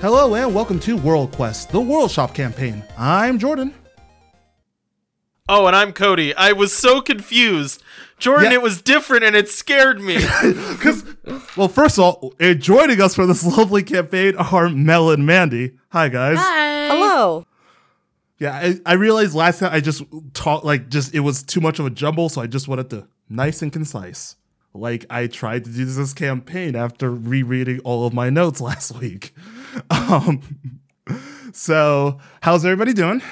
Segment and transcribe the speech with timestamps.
[0.00, 2.82] Hello and welcome to World Quest, the World Shop campaign.
[2.98, 3.74] I'm Jordan.
[5.48, 6.34] Oh, and I'm Cody.
[6.34, 7.82] I was so confused.
[8.18, 8.54] Jordan, Yeah.
[8.58, 10.16] it was different and it scared me.
[10.42, 11.04] Because,
[11.56, 15.72] well, first of all, uh, joining us for this lovely campaign are Mel and Mandy.
[15.90, 16.36] Hi, guys.
[16.38, 16.88] Hi!
[16.88, 17.46] Hello.
[18.38, 20.02] Yeah, I, I realized last time I just
[20.34, 23.08] taught, like, just it was too much of a jumble, so I just wanted to
[23.30, 24.36] nice and concise.
[24.74, 29.32] Like, I tried to do this campaign after rereading all of my notes last week.
[29.90, 30.40] Um,
[31.52, 33.22] so, how's everybody doing?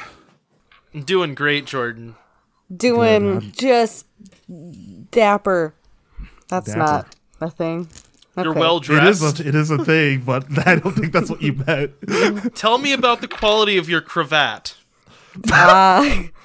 [1.04, 2.14] Doing great, Jordan.
[2.74, 4.06] Doing just
[5.10, 5.74] dapper.
[6.48, 6.78] That's Dapper.
[6.78, 7.88] not a thing.
[8.36, 8.58] You're Okay.
[8.60, 9.40] well It is, dressed.
[9.40, 11.92] a, it is a thing, but I don't think that's what you meant.
[12.56, 14.74] Tell me about the quality of your cravat.
[15.52, 16.22] Uh,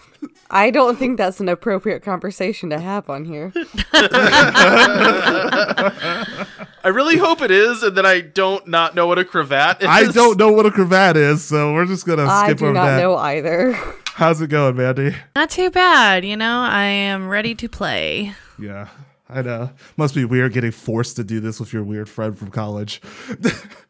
[0.51, 3.51] I don't think that's an appropriate conversation to have on here.
[6.81, 9.87] I really hope it is, and that I don't not know what a cravat is.
[9.87, 12.79] I don't know what a cravat is, so we're just gonna I skip over that.
[12.79, 13.01] I do not that.
[13.01, 13.73] know either.
[14.13, 15.15] How's it going, Mandy?
[15.35, 16.61] Not too bad, you know.
[16.61, 18.33] I am ready to play.
[18.57, 18.89] Yeah,
[19.29, 19.71] I know.
[19.97, 23.01] Must be weird getting forced to do this with your weird friend from college.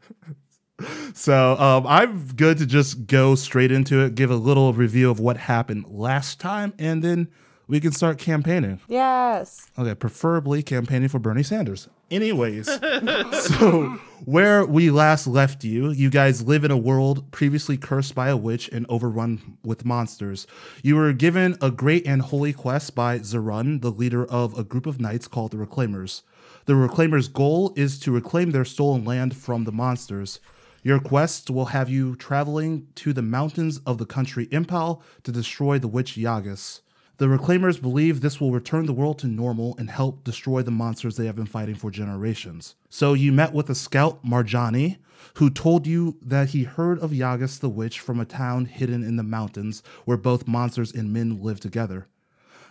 [1.14, 5.20] so um, I'm good to just go straight into it, give a little review of
[5.20, 7.30] what happened last time, and then
[7.70, 8.80] we can start campaigning.
[8.88, 9.70] Yes.
[9.78, 11.88] Okay, preferably campaigning for Bernie Sanders.
[12.10, 12.66] Anyways,
[13.32, 18.30] so where we last left you, you guys live in a world previously cursed by
[18.30, 20.48] a witch and overrun with monsters.
[20.82, 24.88] You were given a great and holy quest by Zarun, the leader of a group
[24.88, 26.24] of knights called the Reclaimers.
[26.66, 30.40] The Reclaimers' goal is to reclaim their stolen land from the monsters.
[30.82, 35.78] Your quest will have you traveling to the mountains of the country Impal to destroy
[35.78, 36.82] the witch Yagas.
[37.18, 41.18] The Reclaimers believe this will return the world to normal and help destroy the monsters
[41.18, 42.76] they have been fighting for generations.
[42.88, 45.00] So you met with a scout, Marjani,
[45.34, 49.18] who told you that he heard of Yagas the witch from a town hidden in
[49.18, 52.08] the mountains where both monsters and men live together.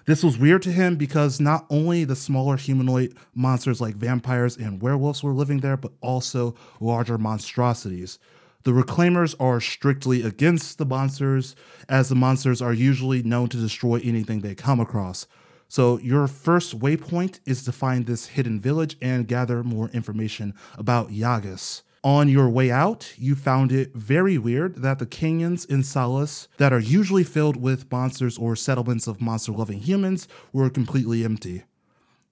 [0.09, 4.81] This was weird to him because not only the smaller humanoid monsters like vampires and
[4.81, 8.19] werewolves were living there, but also larger monstrosities.
[8.63, 11.55] The Reclaimers are strictly against the monsters,
[11.91, 15.27] as the monsters are usually known to destroy anything they come across.
[15.69, 21.11] So, your first waypoint is to find this hidden village and gather more information about
[21.11, 21.83] Yagas.
[22.05, 26.73] On your way out, you found it very weird that the canyons in Solace that
[26.73, 31.65] are usually filled with monsters or settlements of monster loving humans were completely empty.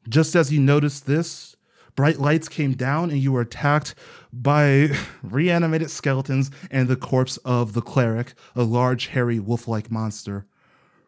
[0.09, 1.57] Just as you noticed this,
[1.97, 3.97] bright lights came down and you were attacked
[4.33, 4.91] by
[5.23, 10.47] reanimated skeletons and the corpse of the cleric, a large, hairy, wolf like monster.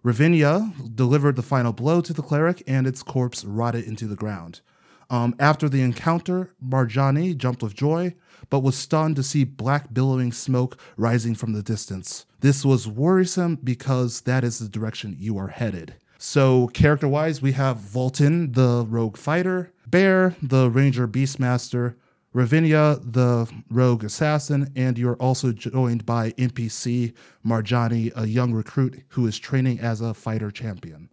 [0.03, 4.63] Ravinia delivered the final blow to the cleric and its corpse rotted into the ground.
[5.11, 8.15] Um, after the encounter, Marjani jumped with joy,
[8.51, 12.27] but was stunned to see black billowing smoke rising from the distance.
[12.41, 15.95] This was worrisome because that is the direction you are headed.
[16.19, 21.95] So, character wise, we have Volton, the rogue fighter, Bear, the ranger beastmaster,
[22.35, 27.15] Ravinia, the rogue assassin, and you're also joined by NPC
[27.47, 31.09] Marjani, a young recruit who is training as a fighter champion.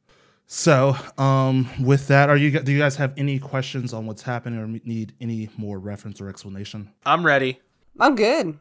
[0.48, 4.60] So, um, with that, are you do you guys have any questions on what's happening
[4.60, 6.92] or need any more reference or explanation?
[7.06, 7.60] I'm ready.
[8.00, 8.60] I'm good.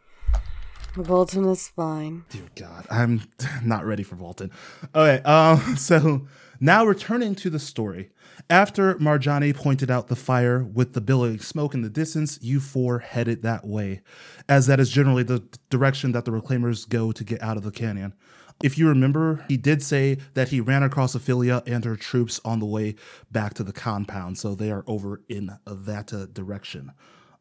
[0.95, 2.25] Volton is fine.
[2.31, 3.23] Dear God, I'm
[3.63, 4.51] not ready for Volton.
[4.95, 6.27] Okay, um, so
[6.61, 8.11] now returning to the story.
[8.49, 13.01] After Marjani pointed out the fire with the billowing smoke in the distance, you four
[13.01, 14.03] headed that way,
[14.49, 17.71] as that is generally the direction that the Reclaimers go to get out of the
[17.71, 18.15] canyon.
[18.63, 22.61] If you remember, he did say that he ran across Ophelia and her troops on
[22.61, 22.95] the way
[23.31, 26.93] back to the compound, so they are over in that uh, direction.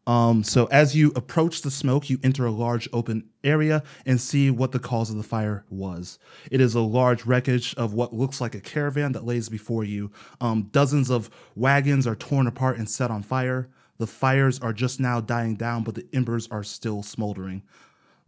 [0.05, 4.51] Um, so as you approach the smoke, you enter a large open area and see
[4.51, 6.19] what the cause of the fire was.
[6.51, 10.11] It is a large wreckage of what looks like a caravan that lays before you.
[10.41, 13.69] Um, dozens of wagons are torn apart and set on fire.
[13.97, 17.63] The fires are just now dying down, but the embers are still smoldering.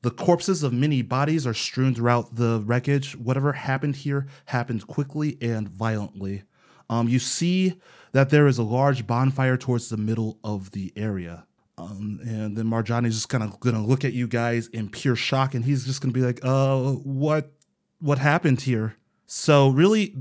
[0.02, 3.16] The corpses of many bodies are strewn throughout the wreckage.
[3.16, 6.44] Whatever happened here happened quickly and violently.
[6.90, 7.80] Um, you see
[8.12, 11.46] that there is a large bonfire towards the middle of the area.
[11.78, 15.54] Um, and then Marjani's just kind of gonna look at you guys in pure shock,
[15.54, 17.52] and he's just gonna be like, "Uh, what,
[18.00, 18.96] what happened here?"
[19.26, 20.16] So really,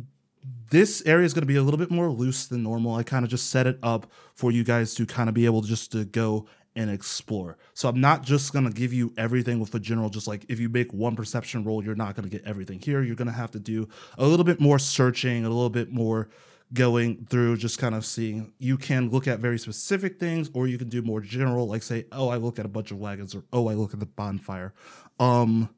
[0.70, 2.96] this area is gonna be a little bit more loose than normal.
[2.96, 5.62] I kind of just set it up for you guys to kind of be able
[5.62, 7.56] to just to go and explore.
[7.74, 10.68] So I'm not just gonna give you everything with a general, just like if you
[10.68, 13.02] make one perception roll, you're not gonna get everything here.
[13.02, 13.88] You're gonna have to do
[14.18, 16.28] a little bit more searching, a little bit more
[16.72, 20.76] going through just kind of seeing you can look at very specific things or you
[20.76, 23.44] can do more general like say oh i look at a bunch of wagons or
[23.52, 24.72] oh i look at the bonfire
[25.20, 25.68] um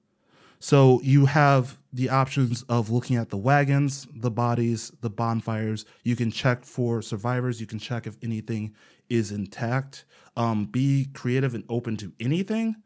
[0.59, 6.17] so you have the options of looking at the wagons the bodies the bonfires you
[6.17, 8.75] can check for survivors you can check if anything
[9.09, 10.05] is intact
[10.37, 12.77] um be creative and open to anything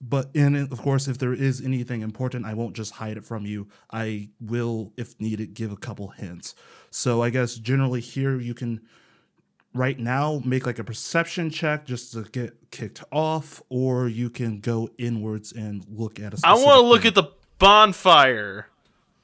[0.00, 3.44] but and of course if there is anything important i won't just hide it from
[3.46, 6.54] you i will if needed give a couple hints
[6.90, 8.80] so i guess generally here you can
[9.74, 14.58] right now make like a perception check just to get kicked off or you can
[14.60, 17.08] go inwards and look at a I want to look thing.
[17.08, 17.24] at the
[17.58, 18.66] bonfire.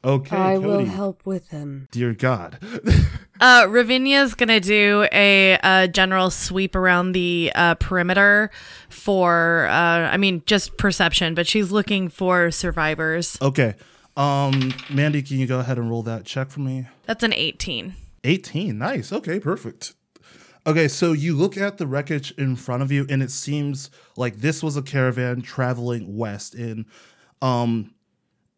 [0.04, 1.88] okay I will help with him.
[1.90, 2.58] dear god
[3.44, 8.50] Uh, Ravinia's gonna do a, uh general sweep around the uh, perimeter
[8.88, 13.36] for, uh, I mean, just perception, but she's looking for survivors.
[13.42, 13.74] okay
[14.16, 17.94] um mandy can you go ahead and roll that check for me That's an 18.
[18.22, 19.94] 18 nice okay perfect
[20.66, 24.36] okay so you look at the wreckage in front of you and it seems like
[24.36, 26.86] this was a caravan traveling west and
[27.42, 27.93] um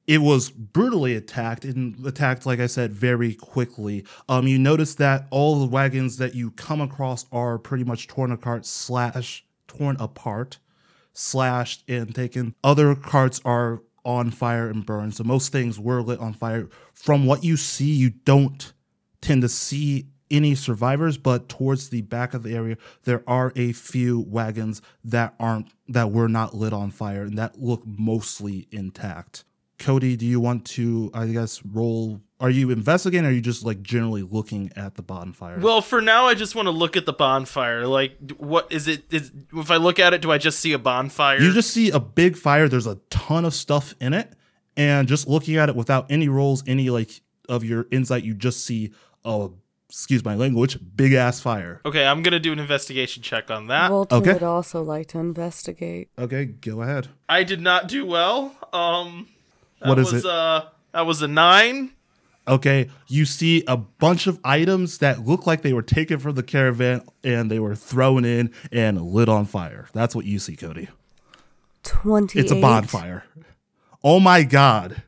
[0.07, 5.27] it was brutally attacked and attacked like i said very quickly um you notice that
[5.31, 10.59] all the wagons that you come across are pretty much torn apart slash torn apart
[11.17, 12.55] slashed and taken.
[12.63, 15.15] Other carts are on fire and burned.
[15.15, 16.69] So most things were lit on fire.
[16.93, 18.73] From what you see, you don't
[19.21, 23.73] tend to see any survivors, but towards the back of the area, there are a
[23.73, 29.45] few wagons that aren't that were not lit on fire and that look mostly intact.
[29.79, 32.21] Cody, do you want to, I guess, roll?
[32.41, 33.27] Are you investigating?
[33.27, 35.59] Or are you just like generally looking at the bonfire?
[35.59, 37.87] Well, for now, I just want to look at the bonfire.
[37.87, 39.05] Like, what is it?
[39.11, 41.41] Is if I look at it, do I just see a bonfire?
[41.41, 42.69] You just see a big fire.
[42.69, 44.33] There's a ton of stuff in it,
[44.77, 48.65] and just looking at it without any rolls, any like of your insight, you just
[48.65, 48.93] see
[49.25, 49.49] a
[49.89, 51.81] excuse my language, big ass fire.
[51.85, 52.07] okay.
[52.07, 53.91] I'm gonna do an investigation check on that.
[53.91, 54.33] Volton okay.
[54.33, 56.11] would also like to investigate.
[56.19, 57.09] Okay, go ahead.
[57.29, 58.57] I did not do well.
[58.73, 59.36] Um, that
[59.89, 60.31] What is was, it?
[60.31, 61.93] Uh, that was a nine.
[62.49, 66.45] Okay, you see a bunch of items that look like they were taken from the
[66.45, 69.89] caravan and they were thrown in and lit on fire.
[69.93, 70.89] That's what you see, Cody.
[71.83, 72.41] 28.
[72.41, 73.25] It's a bonfire.
[74.05, 75.03] Oh my god.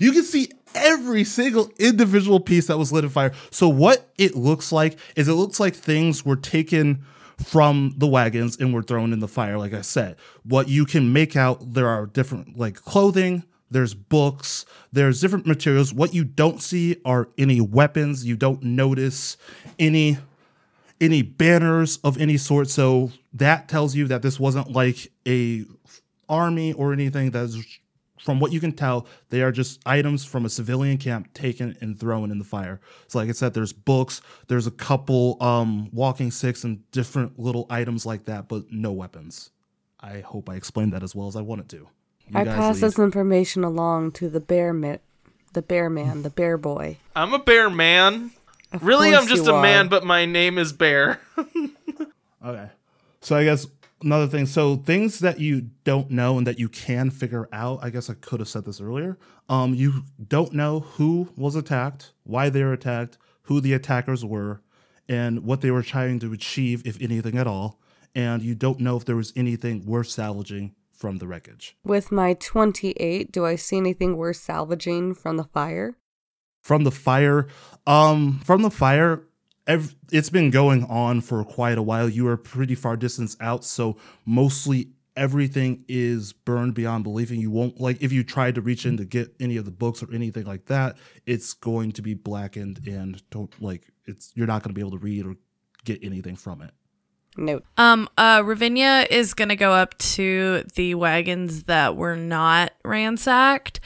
[0.00, 3.32] You can see every single individual piece that was lit on fire.
[3.50, 7.04] So what it looks like is it looks like things were taken
[7.44, 10.16] from the wagons and were thrown in the fire like I said.
[10.44, 15.92] What you can make out there are different like clothing, there's books, there's different materials.
[15.92, 18.24] What you don't see are any weapons.
[18.24, 19.36] You don't notice
[19.78, 20.18] any
[21.00, 22.70] any banners of any sort.
[22.70, 25.64] So that tells you that this wasn't like a
[26.28, 27.30] army or anything.
[27.30, 27.56] That's
[28.18, 31.98] from what you can tell, they are just items from a civilian camp taken and
[31.98, 32.80] thrown in the fire.
[33.08, 37.66] So like I said, there's books, there's a couple um walking sticks and different little
[37.70, 39.50] items like that, but no weapons.
[40.00, 41.88] I hope I explained that as well as I wanted to.
[42.28, 42.80] You I pass leave.
[42.82, 44.98] this information along to the bear mi-
[45.52, 46.98] the bear man, the bear boy.
[47.14, 48.32] I'm a bear man.
[48.72, 51.20] Of Really, I'm just you a man, but my name is Bear.
[52.44, 52.68] Okay.
[53.22, 53.66] So I guess
[54.02, 54.46] another thing.
[54.46, 57.80] So things that you don't know and that you can figure out.
[57.82, 59.18] I guess I could have said this earlier.
[59.48, 64.60] Um, you don't know who was attacked, why they were attacked, who the attackers were,
[65.08, 67.80] and what they were trying to achieve, if anything at all.
[68.14, 71.76] And you don't know if there was anything worth salvaging from the wreckage.
[71.84, 75.96] With my 28, do I see anything worth salvaging from the fire?
[76.62, 77.46] From the fire,
[77.86, 79.22] um, from the fire,
[79.66, 82.08] ev- it's been going on for quite a while.
[82.08, 87.40] You are pretty far distance out, so mostly everything is burned beyond believing.
[87.40, 90.02] You won't like if you try to reach in to get any of the books
[90.02, 94.62] or anything like that, it's going to be blackened and don't like it's you're not
[94.62, 95.36] going to be able to read or
[95.84, 96.72] get anything from it.
[97.36, 97.60] No.
[97.76, 103.80] Um, uh, Ravinia is gonna go up to the wagons that were not ransacked,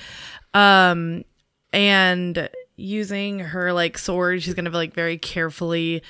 [0.54, 1.24] um,
[1.72, 6.02] and using her like sword, she's gonna like very carefully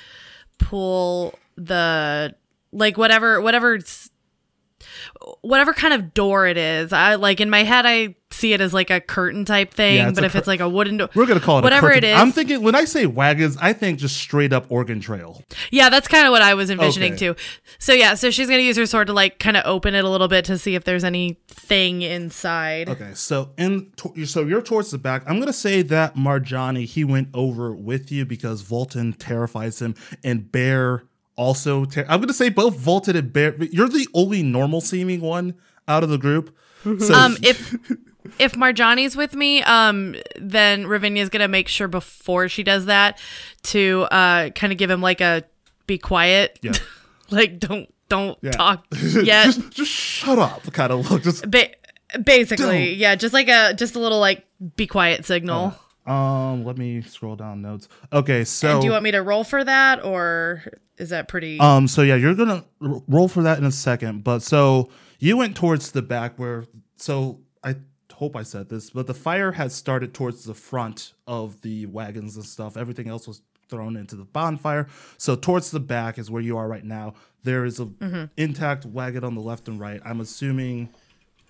[0.57, 2.33] pull the
[2.71, 3.79] like whatever whatever
[5.41, 6.93] whatever kind of door it is.
[6.93, 10.11] I like in my head, I see it as like a curtain type thing, Yeah,
[10.11, 12.03] but if cur- it's like a wooden door, We're gonna call it whatever a it
[12.03, 12.17] is.
[12.17, 15.43] I'm thinking when I say wagons, I think just straight up Oregon Trail.
[15.71, 17.33] Yeah, that's kind of what I was envisioning Okay.
[17.33, 17.35] too.
[17.79, 20.09] So yeah, so she's gonna use her sword to like kind of open it a
[20.09, 22.89] little bit to see if there's anything inside.
[22.89, 25.23] Okay, so in to- so you're towards the back.
[25.27, 30.51] I'm gonna say that Marjani he went over with you because Volton terrifies him, and
[30.51, 31.03] Bear
[31.35, 31.85] also.
[31.85, 33.55] Ter- I'm gonna say both Volton and Bear.
[33.71, 35.53] You're the only normal seeming one
[35.87, 36.55] out of the group.
[36.99, 37.75] So Um, if
[38.39, 43.19] if Marjani's with me, um, then Ravinia's gonna make sure before she does that
[43.63, 45.43] to uh kind of give him like a
[45.87, 46.73] be quiet, Yeah.
[47.31, 48.51] like don't don't Yeah.
[48.51, 48.85] talk
[49.23, 49.45] yet.
[49.45, 51.23] just, just shut up kind of look.
[51.23, 51.69] Just ba-
[52.23, 52.97] basically, Don't.
[52.97, 55.73] yeah, just like a just a little like be quiet signal.
[56.05, 57.87] um, let me scroll down notes.
[58.11, 60.63] Okay, so and do you want me to roll for that, or
[60.97, 61.59] is that pretty?
[61.59, 64.23] Um, so yeah, you're gonna r- roll for that in a second.
[64.23, 66.65] But so you went towards the back where.
[66.97, 67.39] So
[68.21, 72.35] hope I said this, but the fire had started towards the front of the wagons
[72.35, 72.77] and stuff.
[72.77, 74.85] Everything else was thrown into the bonfire.
[75.17, 77.15] So towards the back is where you are right now.
[77.43, 78.25] There is a Mm-hmm.
[78.37, 79.99] intact wagon on the left and right.
[80.05, 80.89] I'm assuming.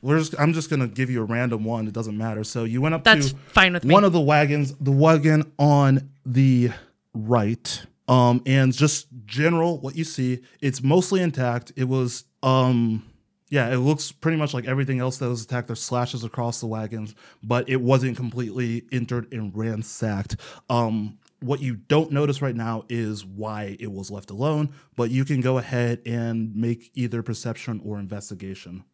[0.01, 1.87] We're just, I'm just gonna give you a random one.
[1.87, 2.43] It doesn't matter.
[2.45, 3.93] So you went up That's to fine with me.
[3.93, 6.71] one of the wagons, the wagon on the
[7.13, 7.85] right.
[8.07, 11.73] Um, and just general what you see, it's mostly intact.
[11.75, 13.03] It was um
[13.51, 15.67] yeah, it looks pretty much like everything else that was attacked.
[15.67, 20.37] There's slashes across the wagons, but it wasn't completely entered and ransacked.
[20.69, 25.25] Um, what you don't notice right now is why it was left alone, but you
[25.25, 28.85] can go ahead and make either perception or investigation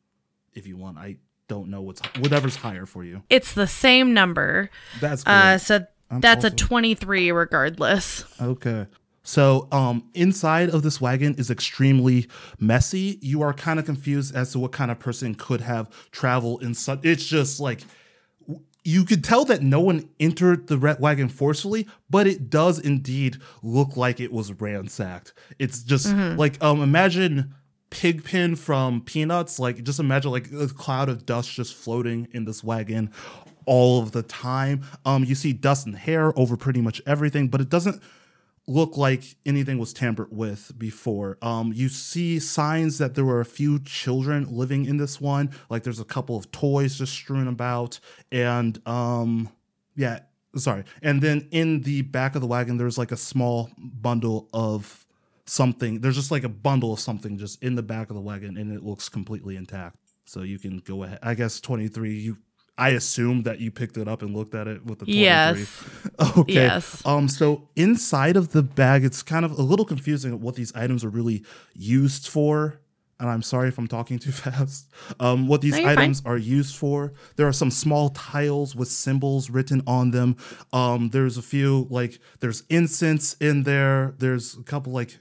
[0.54, 0.98] if you want.
[0.98, 3.22] I don't know what's whatever's higher for you.
[3.30, 4.72] it's the same number.
[5.00, 5.34] That's great.
[5.36, 8.24] Uh, so I'm that's a twenty-three regardless.
[8.42, 8.88] Okay.
[9.28, 12.30] So, um, inside of this wagon is extremely
[12.60, 13.20] messy.
[13.22, 16.74] You are kind of confused as to what kind of person could have traveled in
[16.74, 17.04] such.
[17.04, 17.82] It's just like
[18.86, 23.36] you could tell that no one entered the red wagon forcefully, but it does indeed
[23.62, 25.34] look like it was ransacked.
[25.60, 26.08] It's just
[26.38, 27.54] like um, imagine
[27.90, 29.60] Pigpen from Peanuts.
[29.60, 33.12] Like, just imagine like a cloud of dust just floating in this wagon
[33.66, 34.84] all of the time.
[35.04, 38.02] Um, you see dust and hair over pretty much everything, but it doesn't
[38.68, 41.38] look like anything was tampered with before.
[41.42, 45.52] Um, you see signs that there were a few children living in this one.
[45.70, 48.00] Like there's a couple of toys just strewn about,
[48.32, 49.50] and um,
[49.96, 50.20] yeah,
[50.56, 50.84] sorry.
[51.02, 55.06] And then in the back of the wagon, there's like a small bundle of
[55.46, 56.02] something.
[56.02, 58.74] There's just like a bundle of something just in the back of the wagon, and
[58.74, 59.98] it looks completely intact.
[60.26, 61.20] So you can go ahead.
[61.24, 62.14] I guess 23.
[62.14, 62.38] You.
[62.78, 65.22] I assume that you picked it up and looked at it with the 23.
[65.24, 65.84] Yes.
[66.38, 66.54] Okay.
[66.54, 67.06] Yes.
[67.06, 67.28] Um.
[67.28, 71.10] So inside of the bag, it's kind of a little confusing what these items are
[71.10, 71.44] really
[71.74, 72.80] used for.
[73.20, 74.90] And I'm sorry if I'm talking too fast.
[75.20, 75.98] Um, what these No, you're fine.
[75.98, 77.14] items are used for.
[77.36, 80.38] There are some small tiles with symbols written on them.
[80.74, 84.14] Um, there's a few like there's incense in there.
[84.20, 85.18] There's a couple like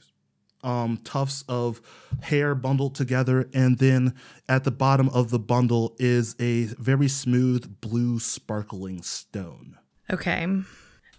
[0.66, 1.80] um, tufts of
[2.20, 4.14] hair bundled together, and then
[4.49, 9.78] at the bottom of the bundle is a very smooth blue sparkling stone.
[10.11, 10.44] Okay.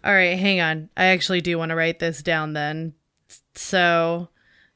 [0.03, 0.89] All right, hang on.
[0.95, 2.93] I actually do want to write this down then.
[3.55, 4.29] So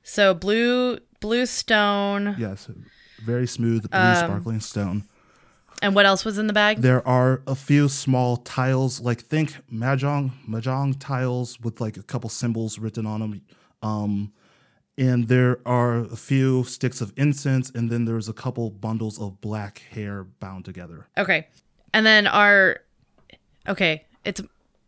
[0.04, 2.68] so blue blue stone Yes,
[3.24, 5.04] very smooth blue Um, sparkling stone.
[5.82, 6.82] and what else was in the bag?
[6.82, 12.30] There are a few small tiles, like think mahjong mahjong tiles with like a couple
[12.30, 13.42] symbols written on them.
[13.84, 14.34] Um,
[14.98, 19.42] and there are a few sticks of incense, and then there's a couple bundles of
[19.42, 21.08] black hair bound together.
[21.18, 21.48] Okay.
[21.94, 22.80] And then our
[23.68, 24.42] Okay, it's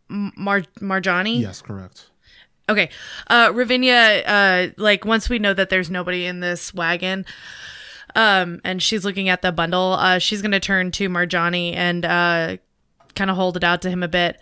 [0.08, 1.40] Mar Marjani?
[1.40, 2.10] Yes, correct.
[2.68, 2.90] Okay.
[3.28, 7.24] Uh Ravinia uh like once we know that there's nobody in this wagon
[8.16, 12.04] um and she's looking at the bundle, uh she's going to turn to Marjani and
[12.04, 12.56] uh
[13.14, 14.38] kind of hold it out to him a bit.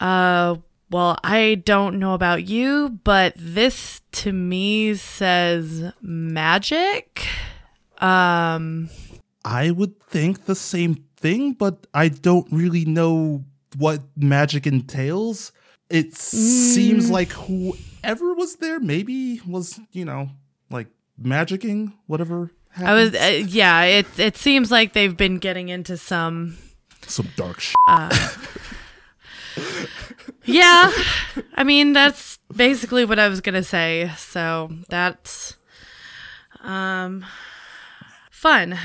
[0.00, 0.56] Uh
[0.94, 7.26] well, I don't know about you, but this to me says magic.
[7.98, 8.90] Um
[9.44, 13.44] I would think the same thing, but I don't really know
[13.76, 15.50] what magic entails.
[15.90, 20.30] It seems like whoever was there maybe was, you know,
[20.70, 20.86] like
[21.20, 22.88] magicking whatever happened.
[22.88, 26.56] I was uh, yeah, it it seems like they've been getting into some
[27.04, 27.74] some dark shit.
[30.44, 30.92] Yeah.
[31.54, 34.10] I mean, that's basically what I was going to say.
[34.16, 35.56] So, that's
[36.60, 37.24] um
[38.30, 38.78] fun.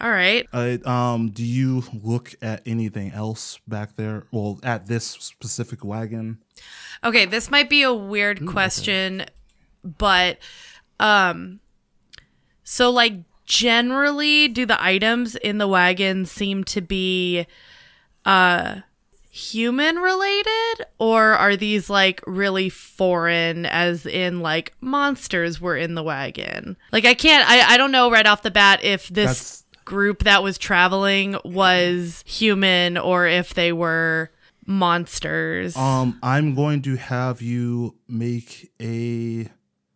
[0.00, 0.48] All right.
[0.52, 4.26] Uh, um, do you look at anything else back there?
[4.32, 6.38] Well, at this specific wagon.
[7.04, 9.26] Okay, this might be a weird question,
[9.84, 10.38] but
[10.98, 11.60] um
[12.64, 13.14] so like
[13.44, 17.46] generally do the items in the wagon seem to be
[18.24, 18.76] uh
[19.34, 26.02] human related or are these like really foreign as in like monsters were in the
[26.02, 26.76] wagon?
[26.92, 30.24] Like I can't I I don't know right off the bat if this That's- group
[30.24, 34.30] that was traveling was human or if they were
[34.66, 35.76] monsters.
[35.76, 39.48] Um, I'm going to have you make a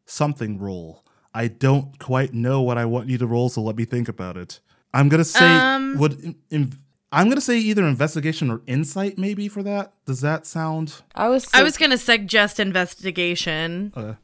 [0.07, 1.05] something roll.
[1.35, 4.37] I don't quite know what I want you to roll, so let me think about
[4.39, 4.61] it.
[4.95, 6.73] I'm gonna say Um, would in, in-
[7.13, 9.93] I'm gonna say either investigation or insight, maybe for that.
[10.07, 11.03] Does that sound?
[11.15, 11.47] I was.
[11.55, 13.93] I was gonna suggest investigation.
[13.95, 14.15] Uh,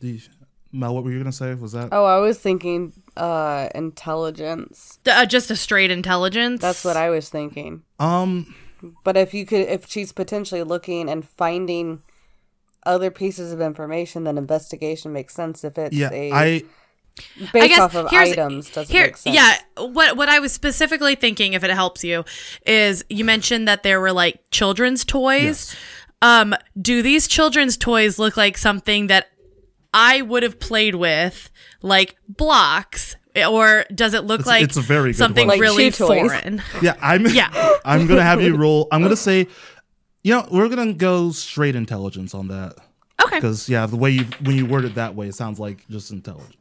[0.00, 0.20] the
[0.72, 1.54] Mel, what were you gonna say?
[1.54, 1.88] Was that?
[1.92, 4.98] Oh, I was thinking uh intelligence.
[5.06, 6.60] Uh, just a straight intelligence.
[6.60, 7.82] That's what I was thinking.
[7.98, 8.54] Um,
[9.04, 12.02] But if you could, if she's potentially looking and finding
[12.84, 15.62] other pieces of information, then investigation makes sense.
[15.64, 16.62] If it's yeah, a I
[17.52, 19.34] based off of items, doesn't here, make sense.
[19.36, 22.24] Yeah, what what I was specifically thinking, if it helps you,
[22.66, 25.42] is you mentioned that there were like children's toys.
[25.72, 25.76] Yes.
[26.22, 29.26] Um, do these children's toys look like something that
[29.92, 31.50] I would have played with,
[31.82, 33.16] like blocks,
[33.48, 35.48] or does it look It's- like it's a very good something.
[35.48, 36.62] Like really foreign?
[36.82, 37.50] yeah, I'm Yeah.
[37.84, 38.86] I'm gonna have you roll.
[38.92, 39.48] I'm gonna say,
[40.22, 42.76] you know, we're gonna go straight intelligence on that
[43.20, 43.36] Okay.
[43.38, 46.12] because yeah, the way you when you word it that way, it sounds like just
[46.12, 46.54] intelligent.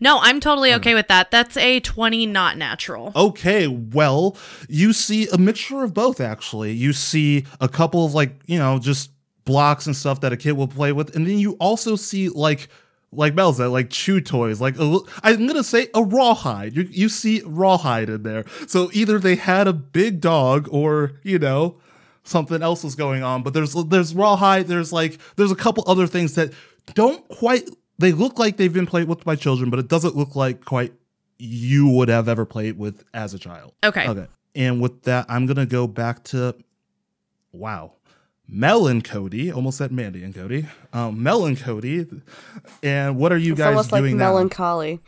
[0.00, 1.30] No, I'm totally okay with that.
[1.30, 3.12] That's a 20 not natural.
[3.14, 4.36] Okay, well,
[4.68, 6.72] you see a mixture of both actually.
[6.72, 9.10] You see a couple of like, you know, just
[9.44, 12.68] blocks and stuff that a kid will play with, and then you also see like
[13.14, 16.74] like Mel said, like chew toys, like I'm gonna say a rawhide.
[16.74, 18.44] You you see rawhide in there.
[18.66, 21.76] So either they had a big dog or, you know,
[22.24, 23.42] something else was going on.
[23.42, 26.52] But there's there's rawhide, there's like there's a couple other things that
[26.94, 27.68] don't quite
[27.98, 30.92] they look like they've been played with by children, but it doesn't look like quite
[31.38, 33.72] you would have ever played with as a child.
[33.84, 34.08] Okay.
[34.08, 34.26] Okay.
[34.54, 36.54] And with that, I'm gonna go back to
[37.52, 37.94] wow.
[38.48, 40.66] Mel and Cody, almost said Mandy and Cody.
[40.92, 42.06] Um, Mel and Cody.
[42.82, 44.26] And what are you it's guys almost like doing now?
[44.26, 45.00] melancholy.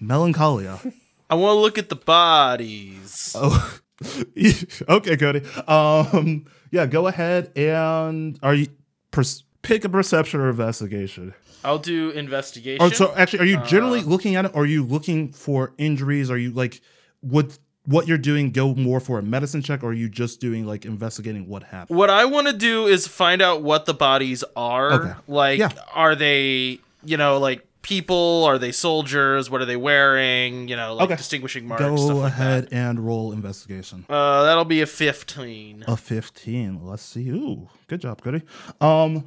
[0.00, 0.80] Melancholia.
[1.30, 3.34] I want to look at the bodies.
[3.38, 3.78] oh,
[4.88, 5.42] okay, Cody.
[5.66, 8.66] Um, yeah, go ahead and are you
[9.12, 11.34] pers- pick a perception or investigation?
[11.64, 12.84] I'll do investigation.
[12.84, 14.52] Or so actually, are you generally Uh, looking at it?
[14.54, 16.30] Or are you looking for injuries?
[16.30, 16.80] Are you like
[17.22, 17.52] would
[17.86, 20.84] what you're doing go more for a medicine check, or are you just doing like
[20.84, 21.98] investigating what happened?
[21.98, 24.92] What I want to do is find out what the bodies are.
[24.92, 25.12] Okay.
[25.26, 25.70] Like, Yeah.
[25.94, 28.44] are they, you know, like people?
[28.44, 29.48] Are they soldiers?
[29.50, 30.68] What are they wearing?
[30.68, 31.16] You know, like Okay.
[31.16, 31.82] distinguishing marks.
[31.82, 34.04] stuff Go like ahead and roll investigation.
[34.08, 35.82] Uh, that'll be a fifteen.
[35.88, 36.84] A 15.
[36.86, 37.28] Let's see.
[37.30, 38.42] Ooh, good job, Cody.
[38.80, 39.24] Um,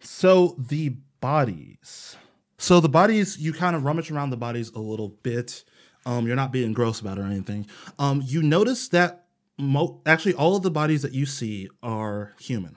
[0.00, 2.16] so the bodies.
[2.58, 5.64] So the bodies, you kind of rummage around the bodies a little bit.
[6.04, 7.66] Um, you're not being gross about it or anything.
[7.98, 9.26] Um, you notice that
[9.58, 12.76] mo- actually all of the bodies that you see are human.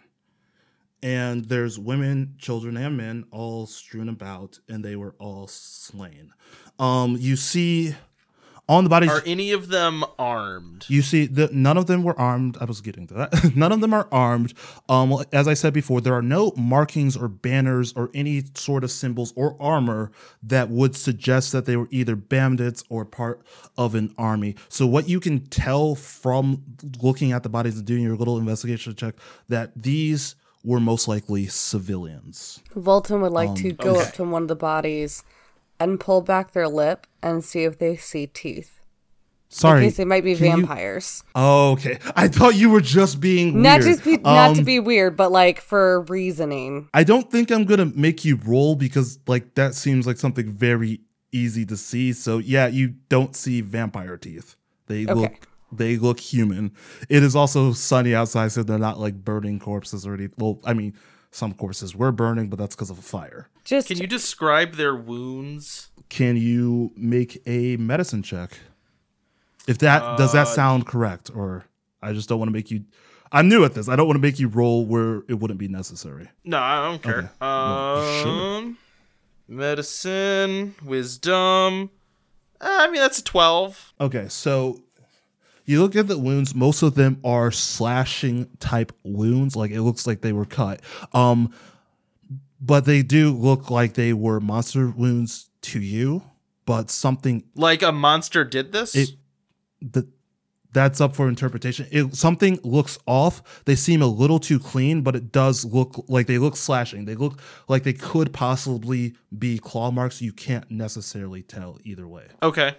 [1.04, 6.32] And there's women, children, and men all strewn about, and they were all slain.
[6.78, 7.96] Um, you see
[8.72, 9.12] on the bodies.
[9.12, 10.86] Are any of them armed?
[10.88, 12.58] You see, the, none of them were armed.
[12.62, 13.52] I was getting to that.
[13.56, 14.54] none of them are armed.
[14.88, 18.92] Um, as I said before, there are no markings or banners or any sort of
[18.92, 20.10] symbols or armor
[20.42, 23.42] that would suggest that they were either bandits or part
[23.78, 24.56] of an army.
[24.70, 26.64] So, what you can tell from
[27.02, 29.16] looking at the bodies and doing your little investigation check
[29.50, 32.62] that these were most likely civilians.
[32.74, 34.08] Volton would like to go okay.
[34.08, 35.24] up to one of the bodies
[35.82, 38.80] and pull back their lip and see if they see teeth.
[39.54, 41.24] Sorry, In case they might be can you- vampires.
[41.36, 42.00] Oh, okay.
[42.16, 43.92] I thought you were just being Not weird.
[43.92, 46.88] just be, not to Um, be weird, but like for reasoning.
[46.94, 51.02] I don't think I'm gonna make you roll because like that seems like something very
[51.34, 52.14] easy to see.
[52.14, 54.56] So yeah, you don't see vampire teeth.
[54.88, 55.14] They Okay.
[55.16, 56.72] look they look human.
[57.10, 60.36] It is also sunny outside, so they're not like burning corpses or anything.
[60.38, 60.94] Well, I mean,
[61.32, 63.48] some corpses were burning, but that's because of a fire.
[63.72, 65.92] Just Can you describe their wounds?
[66.10, 68.60] Can you make a medicine check?
[69.66, 71.64] If that does that Uh, sound correct, or
[72.02, 72.84] I just don't want to make you.
[73.32, 73.88] I'm new at this.
[73.88, 76.28] I don't want to make you roll where it wouldn't be necessary.
[76.44, 77.20] No, I don't care.
[77.20, 77.28] Okay.
[77.40, 78.58] Well, sure.
[78.58, 78.78] Um,
[79.48, 81.92] medicine, wisdom.
[82.60, 83.94] Uh, I mean, that's a twelve.
[84.02, 84.82] Okay, so
[85.64, 90.06] you look at the wounds, most of them are slashing type wounds, like it looks
[90.06, 90.82] like they were cut.
[91.14, 91.54] Um
[92.62, 96.24] but they do look like they were monster wounds to you,
[96.66, 98.96] but something Like a monster did this.
[98.96, 99.10] it
[99.82, 100.08] that
[100.74, 101.86] that's up for interpretation.
[101.92, 103.64] It, something looks off.
[103.66, 107.04] They seem a little too clean, but it does look like they look slashing.
[107.06, 110.22] They look like they could possibly be claw marks.
[110.22, 112.76] You can't necessarily tell either way okay.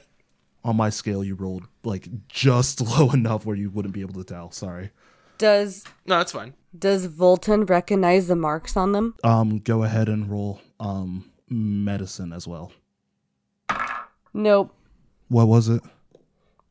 [0.64, 4.24] on my scale you rolled like just low enough where you wouldn't be able to
[4.24, 4.90] tell sorry
[5.38, 6.54] does No, that's fine.
[6.78, 9.14] does Volton recognize the marks on them?
[9.24, 12.72] um go ahead and roll um medicine as well
[14.34, 14.74] Nope.
[15.28, 15.82] what was it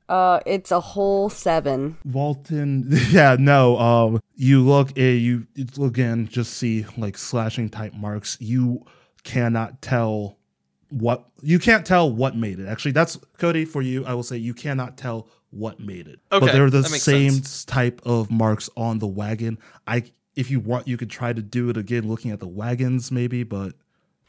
[0.10, 1.98] Uh, it's a whole seven.
[2.08, 7.94] Volton yeah no um you look uh, you you again just see like slashing type
[7.94, 8.84] marks you
[9.24, 10.38] cannot tell
[10.92, 12.68] what you can't tell what made it.
[12.68, 14.06] Actually, that's Cody for you.
[14.06, 16.20] I will say you cannot tell what made it.
[16.32, 17.66] Okay, but Okay, they're the same sense.
[17.66, 19.58] type of marks on the wagon.
[19.88, 20.04] I
[20.36, 23.44] if you want you could try to do it again looking at the wagons maybe,
[23.44, 23.74] but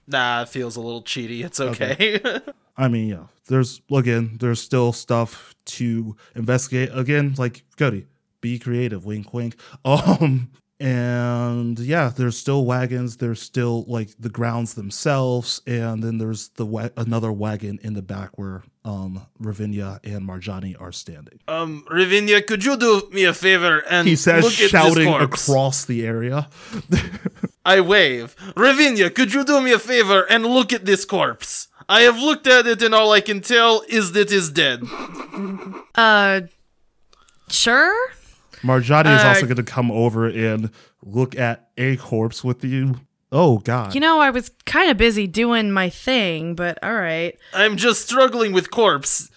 [0.08, 1.44] Nah, it feels a little cheaty.
[1.44, 2.20] It's okay.
[2.76, 6.90] I mean, yeah, there's again, there's still stuff to investigate.
[6.92, 8.06] Again, like Cody,
[8.40, 9.56] be creative, wink, wink.
[9.84, 10.50] Um,
[10.82, 13.16] and yeah, there's still wagons.
[13.18, 18.02] There's still like the grounds themselves, and then there's the wa- another wagon in the
[18.02, 21.38] back where um Ravinia and Marjani are standing.
[21.46, 25.48] um, Ravinia, could you do me a favor and He says, look at shouting this
[25.48, 26.48] across the area.
[27.64, 28.34] I wave.
[28.56, 31.68] Ravinia, could you do me a favor and look at this corpse?
[31.88, 34.82] I have looked at it and all I can tell is that it's dead.
[35.94, 36.40] Uh,
[37.48, 37.94] sure.
[38.62, 40.70] Marjani is Uh, also going to come over and
[41.04, 42.96] look at a corpse with you.
[43.30, 43.94] Oh God!
[43.94, 47.36] You know, I was kind of busy doing my thing, but all right.
[47.54, 49.30] I'm just struggling with corpse.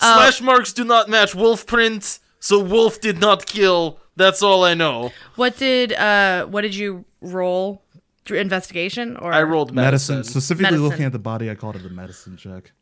[0.00, 4.00] Uh, Slash marks do not match wolf print, so wolf did not kill.
[4.16, 5.12] That's all I know.
[5.36, 7.82] What did uh what did you roll?
[8.24, 10.16] Through Investigation or I rolled medicine.
[10.16, 10.32] medicine.
[10.32, 10.88] Specifically Medicine.
[10.88, 12.72] looking at the body, I called it a medicine check.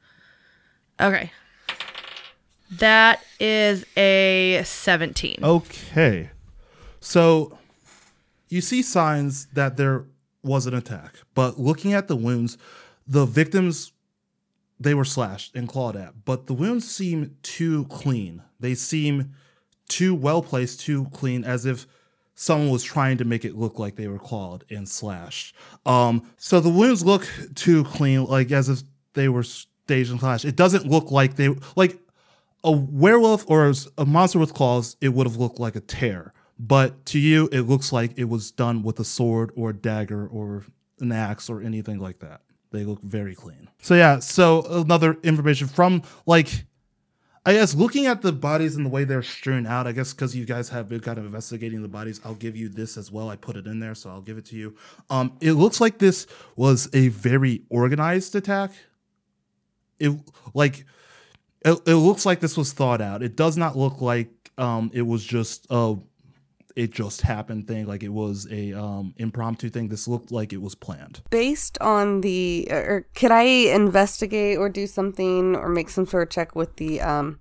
[0.98, 1.30] Okay.
[2.70, 5.38] That is a 17.
[5.42, 6.30] Okay.
[7.00, 7.58] So
[8.48, 10.04] you see signs that there
[10.42, 12.58] was an attack, but looking at the wounds,
[13.06, 13.92] the victims
[14.80, 18.42] they were slashed and clawed at, but the wounds seem too clean.
[18.60, 19.34] They seem
[19.88, 21.86] too well placed, too clean, as if
[22.34, 25.54] someone was trying to make it look like they were clawed and slashed.
[25.86, 28.82] Um, so the wounds look too clean, like as if
[29.14, 30.44] they were staged and slashed.
[30.44, 31.98] It doesn't look like they like
[32.64, 36.32] a werewolf or a monster with claws, it would have looked like a tear.
[36.58, 40.26] But to you, it looks like it was done with a sword or a dagger
[40.26, 40.64] or
[41.00, 42.40] an axe or anything like that.
[42.70, 43.68] They look very clean.
[43.82, 46.64] So yeah, so another information from like
[47.46, 50.34] I guess looking at the bodies and the way they're strewn out, I guess because
[50.34, 53.28] you guys have been kind of investigating the bodies, I'll give you this as well.
[53.28, 54.76] I put it in there, so I'll give it to you.
[55.10, 58.72] Um, it looks like this was a very organized attack.
[60.00, 60.12] It
[60.54, 60.86] like
[61.64, 63.22] it, it looks like this was thought out.
[63.22, 65.96] It does not look like um it was just a
[66.76, 69.88] it just happened thing, like it was a um impromptu thing.
[69.88, 71.22] This looked like it was planned.
[71.30, 76.30] Based on the, or could I investigate or do something or make some sort of
[76.30, 77.40] check with the, um,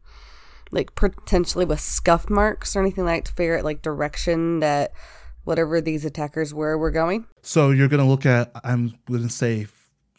[0.72, 4.92] like potentially with scuff marks or anything like to figure out like direction that
[5.44, 7.26] whatever these attackers were were going?
[7.42, 9.66] So you're gonna look at I'm gonna say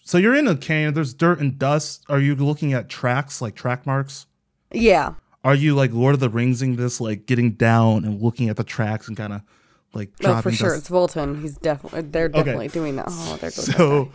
[0.04, 2.04] so you're in a canyon, there's dirt and dust.
[2.08, 4.26] Are you looking at tracks, like track marks?
[4.70, 5.14] Yeah.
[5.42, 8.64] Are you like Lord of the Ringsing this, like getting down and looking at the
[8.64, 9.42] tracks and kind of
[9.92, 10.68] like No, dropping for sure.
[10.70, 10.80] dust?
[10.80, 11.40] It's Volton.
[11.42, 13.06] He's definitely, they're definitely doing that.
[13.08, 14.12] Oh, there goes that So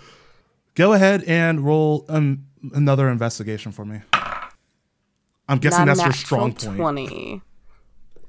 [0.76, 4.02] go ahead and roll um, another investigation for me.
[5.48, 6.78] I'm guessing that's your strong point.
[6.78, 7.42] 20.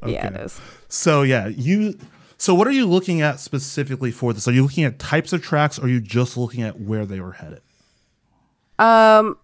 [0.06, 0.58] Yeah, it is.
[0.88, 1.98] So yeah, you.
[2.40, 4.48] So what are you looking at specifically for this?
[4.48, 5.78] Are you looking at types of tracks?
[5.78, 7.60] Or are you just looking at where they were headed?
[8.78, 9.36] Um,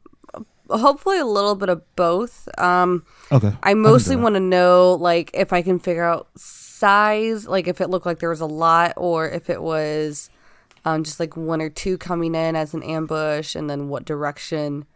[0.70, 2.48] hopefully a little bit of both.
[2.58, 3.52] Um, Okay.
[3.62, 7.90] I mostly want to know like if I can figure out size, like if it
[7.90, 10.30] looked like there was a lot, or if it was
[10.86, 14.86] um, just like one or two coming in as an ambush, and then what direction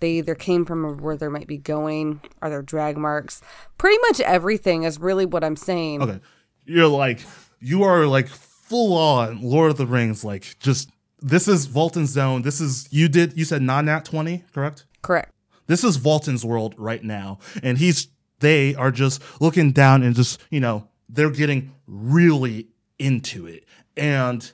[0.00, 2.20] they either came from or where they might be going.
[2.42, 3.40] Are there drag marks?
[3.78, 6.02] Pretty much everything is really what I'm saying.
[6.02, 6.20] Okay.
[6.64, 7.20] You're like
[7.60, 10.24] you are like full on Lord of the Rings.
[10.24, 12.42] Like just this is Volton's zone.
[12.42, 14.86] This is you did you said non nat twenty correct?
[15.02, 15.32] Correct.
[15.66, 18.08] This is Volton's world right now, and he's
[18.40, 23.64] they are just looking down and just you know they're getting really into it,
[23.96, 24.52] and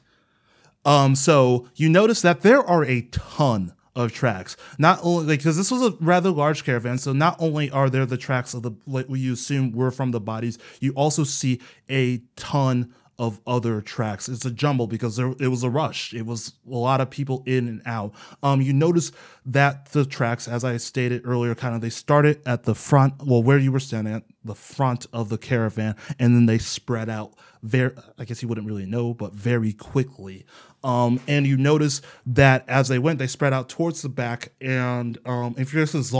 [0.84, 4.56] um so you notice that there are a ton of tracks.
[4.78, 8.16] Not only because this was a rather large caravan, so not only are there the
[8.16, 12.94] tracks of the like you assume were from the bodies, you also see a ton
[13.18, 14.28] of other tracks.
[14.28, 16.14] It's a jumble because there it was a rush.
[16.14, 18.14] It was a lot of people in and out.
[18.44, 19.10] Um, you notice
[19.44, 23.42] that the tracks, as I stated earlier, kind of they started at the front, well,
[23.42, 27.34] where you were standing at the front of the caravan, and then they spread out
[27.62, 27.92] very.
[28.16, 30.46] I guess you wouldn't really know, but very quickly.
[30.84, 34.52] Um, and you notice that as they went, they spread out towards the back.
[34.60, 36.12] And um, if you're this is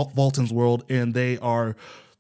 [0.53, 1.77] world, and they are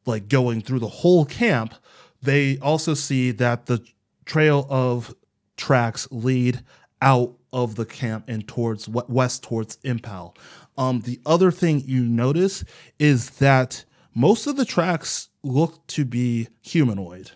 [0.07, 1.75] like going through the whole camp,
[2.23, 3.85] they also see that the
[4.25, 5.15] trail of
[5.57, 6.63] tracks lead
[7.01, 10.35] out of the camp and towards west towards Impal.
[10.77, 12.65] Um, the other thing you notice
[12.99, 17.33] is that most of the tracks look to be humanoid.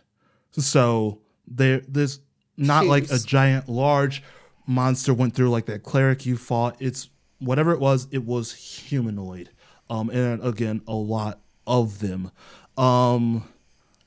[0.52, 2.20] So there, there's
[2.56, 4.22] not like a giant, large
[4.66, 6.76] monster went through like that cleric you fought.
[6.80, 9.50] It's whatever it was, it was humanoid.
[9.90, 12.30] Um, and again, a lot of them.
[12.76, 13.44] Um,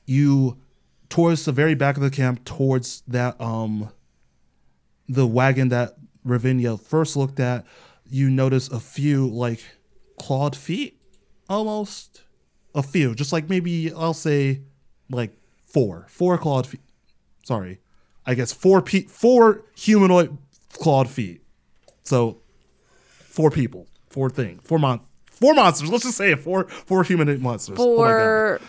[0.06, 0.58] you
[1.08, 3.90] towards the very back of the camp, towards that um,
[5.08, 7.64] the wagon that Ravinia first looked at,
[8.08, 9.62] you notice a few like
[10.18, 11.00] clawed feet,
[11.48, 12.22] almost
[12.74, 14.62] a few, just like maybe I'll say
[15.10, 16.80] like four, four clawed feet.
[17.44, 17.80] Sorry,
[18.24, 20.36] I guess four pe- four humanoid
[20.76, 21.42] clawed feet.
[22.04, 22.38] So
[23.08, 25.90] four people, four thing, four mon, four monsters.
[25.90, 27.76] Let's just say it, four four humanoid monsters.
[27.80, 27.96] Oh.
[27.96, 28.60] Four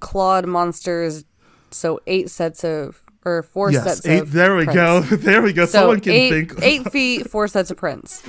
[0.00, 1.24] clawed monsters,
[1.70, 4.22] so eight sets of or four Yes, sets eight.
[4.22, 4.74] of There we prints.
[4.74, 5.00] go.
[5.16, 5.64] There we go.
[5.66, 6.62] So Someone can eight, think.
[6.62, 8.22] eight feet, four sets of prints.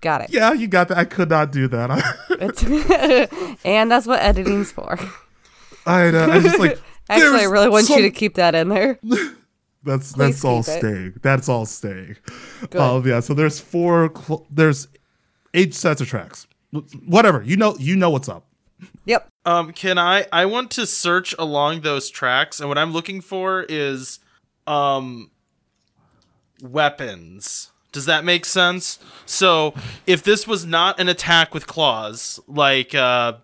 [0.00, 0.30] Got it.
[0.30, 0.98] Yeah, you got that.
[0.98, 1.90] I could not do that.
[3.64, 4.98] And that's what editing's for.
[5.86, 6.30] I know.
[6.30, 6.80] I just like.
[7.08, 8.98] Actually, I really want some- you to keep that in there.
[9.86, 10.78] That's Please that's all keep it.
[10.78, 11.14] staying.
[11.22, 12.16] That's all staying.
[12.70, 12.80] Good.
[12.80, 13.20] Um, yeah.
[13.20, 14.12] So there's four.
[14.14, 14.88] Cl- there's
[15.54, 16.46] eight sets of tracks.
[17.06, 17.42] Whatever.
[17.42, 17.76] You know.
[17.78, 18.44] You know what's up.
[19.06, 19.28] Yep.
[19.46, 20.26] Um, can I?
[20.32, 24.18] I want to search along those tracks, and what I'm looking for is,
[24.66, 25.30] um,
[26.60, 27.70] weapons.
[27.92, 28.98] Does that make sense?
[29.24, 29.72] So,
[30.06, 33.34] if this was not an attack with claws, like, uh,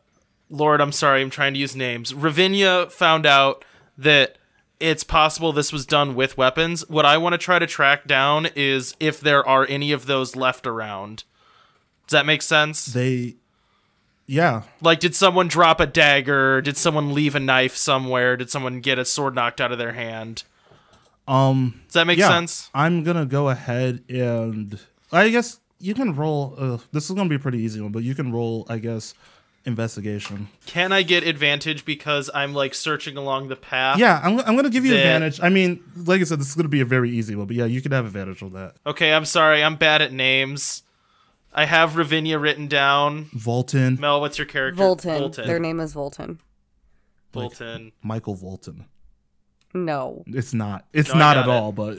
[0.51, 2.13] Lord, I'm sorry, I'm trying to use names.
[2.13, 3.65] Ravinia found out
[3.97, 4.37] that
[4.83, 6.87] it's possible this was done with weapons.
[6.89, 10.35] What I want to try to track down is if there are any of those
[10.35, 11.25] left around.
[12.07, 12.87] Does that make sense?
[12.87, 13.37] They.
[14.27, 14.63] Yeah.
[14.81, 16.61] Like, did someone drop a dagger?
[16.61, 18.37] Did someone leave a knife somewhere?
[18.37, 20.43] Did someone get a sword knocked out of their hand?
[21.29, 21.81] Um.
[21.87, 22.29] Does that make yeah.
[22.29, 22.69] sense?
[22.75, 24.81] I'm gonna go ahead and
[25.13, 26.55] I guess you can roll.
[26.59, 28.67] Uh, this is gonna be a pretty easy one, but you can roll.
[28.69, 29.15] I guess
[29.65, 30.49] investigation.
[30.67, 33.99] Can I get advantage because I'm like searching along the path?
[33.99, 35.41] Yeah, I'm, I'm gonna give you That- advantage.
[35.43, 37.65] I mean, like I said, this is gonna be a very easy one, but yeah,
[37.67, 38.75] you can have advantage on that.
[38.87, 39.63] Okay, I'm sorry.
[39.63, 40.83] I'm bad at names.
[41.55, 43.27] I have Ravinia written down.
[43.37, 44.83] Volton, Mel, what's your character?
[44.83, 45.19] Volton.
[45.21, 45.47] Volton.
[45.47, 46.39] Their name is Volton.
[47.35, 47.93] Volton.
[48.03, 48.85] Michael Volton.
[49.75, 50.85] No, It's not.
[50.93, 51.51] It's No, not at it.
[51.51, 51.73] all.
[51.73, 51.99] But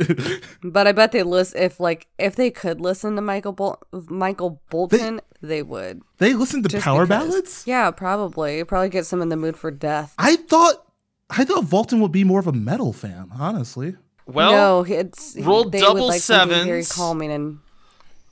[0.63, 4.62] but I bet they list if like if they could listen to Michael Bol- Michael
[4.69, 6.01] Bolton, they, would.
[6.19, 7.27] they listen to Just power because.
[7.31, 7.63] ballads.
[7.65, 8.63] Yeah, probably.
[8.63, 10.13] Probably get some in the mood for death.
[10.19, 10.86] I thought,
[11.29, 13.29] I thought Volton would be more of a metal fan.
[13.38, 13.95] Honestly,
[14.27, 14.51] Well,
[14.86, 17.59] no, it's roll they double would like something very calming and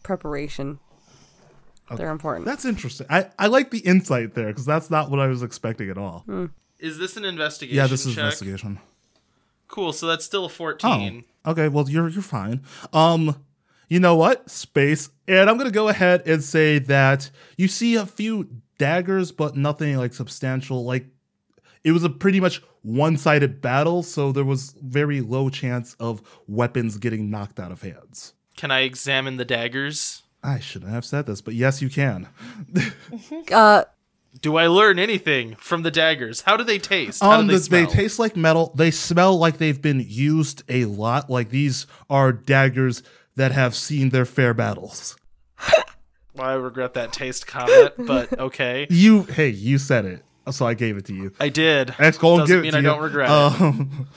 [0.04, 0.80] preparation.
[1.96, 2.46] They're important.
[2.46, 3.08] that's interesting.
[3.10, 6.20] I I like the insight there because that's not what I was expecting at all.
[6.26, 6.46] Hmm.
[6.80, 7.76] is this an investigation?
[7.76, 8.24] Yeah, this is check?
[8.24, 8.80] investigation.
[9.72, 9.94] Cool.
[9.94, 10.90] So that's still a 14.
[10.90, 11.24] Oh, 14.
[11.48, 11.68] okay.
[11.70, 12.62] Well, you're you're fine.
[12.92, 13.42] Um,
[13.88, 14.50] you know what?
[14.50, 19.56] Space, and I'm gonna go ahead and say that you see a few daggers, but
[19.56, 20.84] nothing like substantial.
[20.84, 21.06] Like
[21.86, 26.98] it was a pretty much one-sided battle, so there was very low chance of weapons
[26.98, 28.34] getting knocked out of hands.
[28.58, 30.24] Can I examine the daggers?
[30.44, 32.28] I shouldn't have said this, but yes, you can.
[33.52, 33.84] Uh,
[34.40, 36.42] Do I learn anything from the daggers?
[36.42, 37.22] How do they taste?
[37.22, 38.72] How Um, do they the- they, taste like metal.
[38.76, 41.30] They smell like they've been used a lot.
[41.30, 43.04] Like these are daggers
[43.36, 45.16] that have seen their fair battles.
[46.34, 48.88] Well, I regret that taste comment, but okay.
[48.90, 51.34] You, hey, you said it, so I gave it to you.
[51.42, 51.94] I did.
[52.00, 52.84] That's and Doesn't it mean I you.
[52.84, 53.62] don't regret it.
[53.62, 54.08] Um,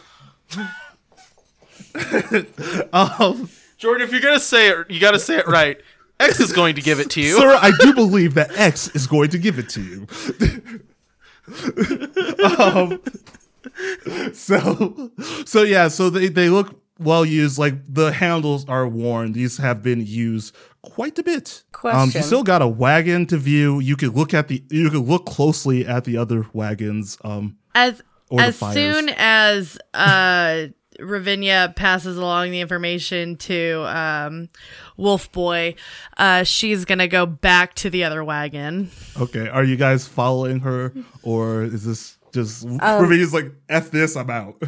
[2.92, 3.48] um,
[3.78, 5.80] Jordan, if you're gonna say it, you gotta say it right.
[6.20, 7.36] X is going to give it to you.
[7.38, 10.06] sir, I do believe that X is going to give it to you.
[12.58, 13.00] um,
[14.32, 15.10] so,
[15.44, 17.58] so yeah, so they they look well used.
[17.58, 19.32] Like the handles are worn.
[19.32, 21.64] These have been used quite a bit.
[21.84, 23.80] Um, you still got a wagon to view.
[23.80, 24.62] You could look at the.
[24.70, 27.18] You could look closely at the other wagons.
[27.24, 28.74] Um, As Or the as fires.
[28.74, 30.66] soon as uh
[31.00, 34.48] Ravinia passes along the information to um
[34.96, 35.74] Wolf Boy,
[36.18, 38.90] uh she's gonna go back to the other wagon.
[39.20, 44.16] okay, are you guys following her, or is this just Um, Ravinia's like f this?
[44.16, 44.60] I'm out.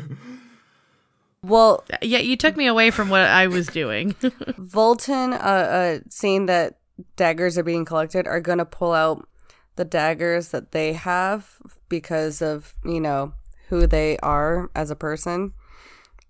[1.43, 4.13] well, Yeah, you took me away from what I was doing.
[4.59, 6.79] Volton, uh, uh, seeing that
[7.17, 9.29] daggers are being collected, are going to pull out
[9.77, 11.59] the daggers that they have
[11.89, 13.33] because of, you know,
[13.69, 15.53] who they are as a person.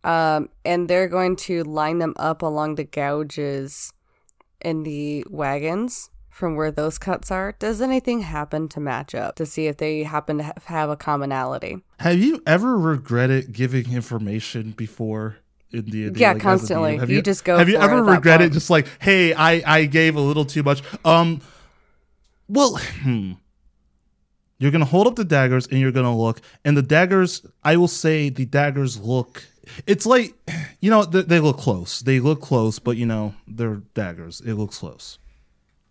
[0.06, 3.92] Um, and they're going to line them up along the gouges
[4.60, 7.56] in the wagons from where those cuts are.
[7.58, 11.78] Does anything happen to match up to see if they happen to have a commonality?
[11.98, 15.38] Have you ever regretted giving information before
[15.72, 16.20] in D&D?
[16.20, 16.98] Yeah, like, constantly.
[16.98, 20.20] Have You just go Have you ever regretted just like, hey, I I gave a
[20.20, 20.82] little too much?
[21.04, 21.40] Um,
[22.46, 23.32] well, hmm.
[24.58, 27.44] You're gonna hold up the daggers and you're gonna look, and the daggers.
[27.62, 29.44] I will say the daggers look.
[29.86, 30.34] It's like,
[30.80, 32.00] you know, they, they look close.
[32.00, 34.40] They look close, but you know, they're daggers.
[34.40, 35.18] It looks close.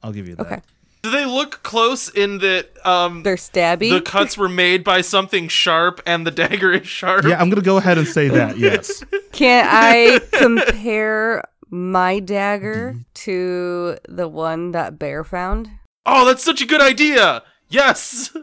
[0.04, 0.46] I'll give you that.
[0.46, 0.62] Okay.
[1.02, 3.92] Do they look close in that um, They're stabby.
[3.92, 7.26] the cuts were made by something sharp and the dagger is sharp?
[7.26, 8.58] Yeah, I'm gonna go ahead and say that.
[8.58, 9.04] Yes.
[9.32, 15.70] Can I compare my dagger to the one that Bear found?
[16.08, 17.44] Oh, that's such a good idea.
[17.70, 18.36] Yes.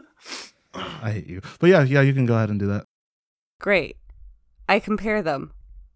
[0.73, 1.41] I hate you.
[1.59, 2.85] But yeah, yeah, you can go ahead and do that.
[3.59, 3.97] Great.
[4.67, 5.51] I compare them.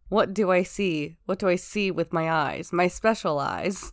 [0.09, 1.17] What do I see?
[1.25, 2.71] What do I see with my eyes?
[2.71, 3.91] My special eyes.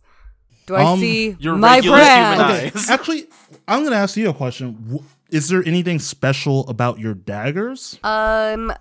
[0.65, 2.41] Do I Um, see Your my regular brand?
[2.41, 3.27] Okay, actually,
[3.67, 4.99] I'm gonna ask you a question.
[5.29, 7.99] Is there anything special about your daggers?
[8.03, 8.73] Um,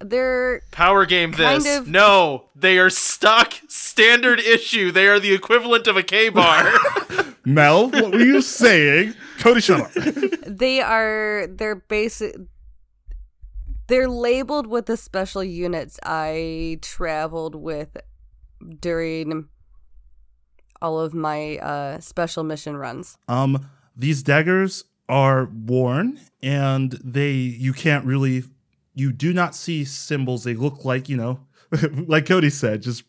[0.00, 1.78] they're Power game Kind this.
[1.78, 4.90] of- No, they are stock standard issue.
[4.90, 6.72] They are the equivalent of a K bar.
[7.44, 9.14] Mel, what were you saying?
[9.38, 9.92] Cody, shut up.
[10.46, 12.36] they are they're basic.
[13.92, 17.94] They're labeled with the special units I traveled with
[18.80, 19.50] during
[20.80, 23.18] all of my uh, special mission runs.
[23.28, 28.44] Um, these daggers are worn, and they you can't really
[28.94, 30.44] you do not see symbols.
[30.44, 31.40] They look like you know,
[32.06, 33.04] like Cody said, just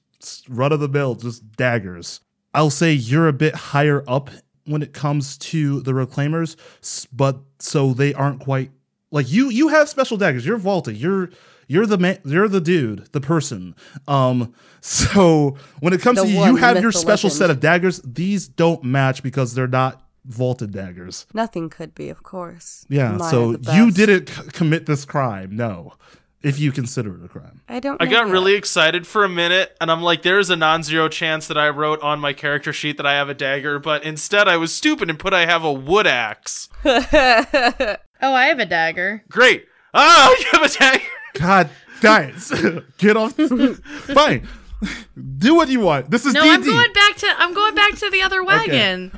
[0.49, 2.19] run of the mill, just daggers.
[2.53, 4.31] I'll say you're a bit higher up
[4.65, 6.57] when it comes to the reclaimers,
[7.13, 8.71] but so they aren't quite
[9.13, 9.49] like you.
[9.49, 10.45] You have special daggers.
[10.45, 10.97] You're vaulted.
[10.97, 11.29] You're
[11.67, 12.17] you're the man.
[12.25, 13.73] You're the dude, the person.
[14.07, 17.37] Um, so when it comes The to you, you have your special legend.
[17.39, 18.01] set of daggers.
[18.03, 21.25] These don't match because they're not vaulted daggers.
[21.33, 22.85] Nothing could be, of course.
[22.89, 25.55] Yeah, Mine so you didn't c- commit this crime.
[25.55, 25.93] No,
[26.41, 27.61] if you consider it a crime.
[27.69, 28.01] I don't.
[28.01, 28.31] I got yet.
[28.33, 31.69] really excited for a minute, and I'm like, there's a non zero chance that I
[31.69, 35.09] wrote on my character sheet that I have a dagger, but instead I was stupid
[35.09, 36.67] and put I have a wood axe.
[38.23, 39.21] Oh, I have a dagger.
[39.29, 39.65] Great.
[39.93, 41.03] Oh, you have a dagger.
[41.33, 42.51] God, guys,
[42.97, 43.33] get off.
[43.35, 44.47] Fine,
[45.37, 46.09] do what you want.
[46.09, 46.53] This is No, D&D.
[46.53, 49.11] I'm going back to I'm going back to the other wagon.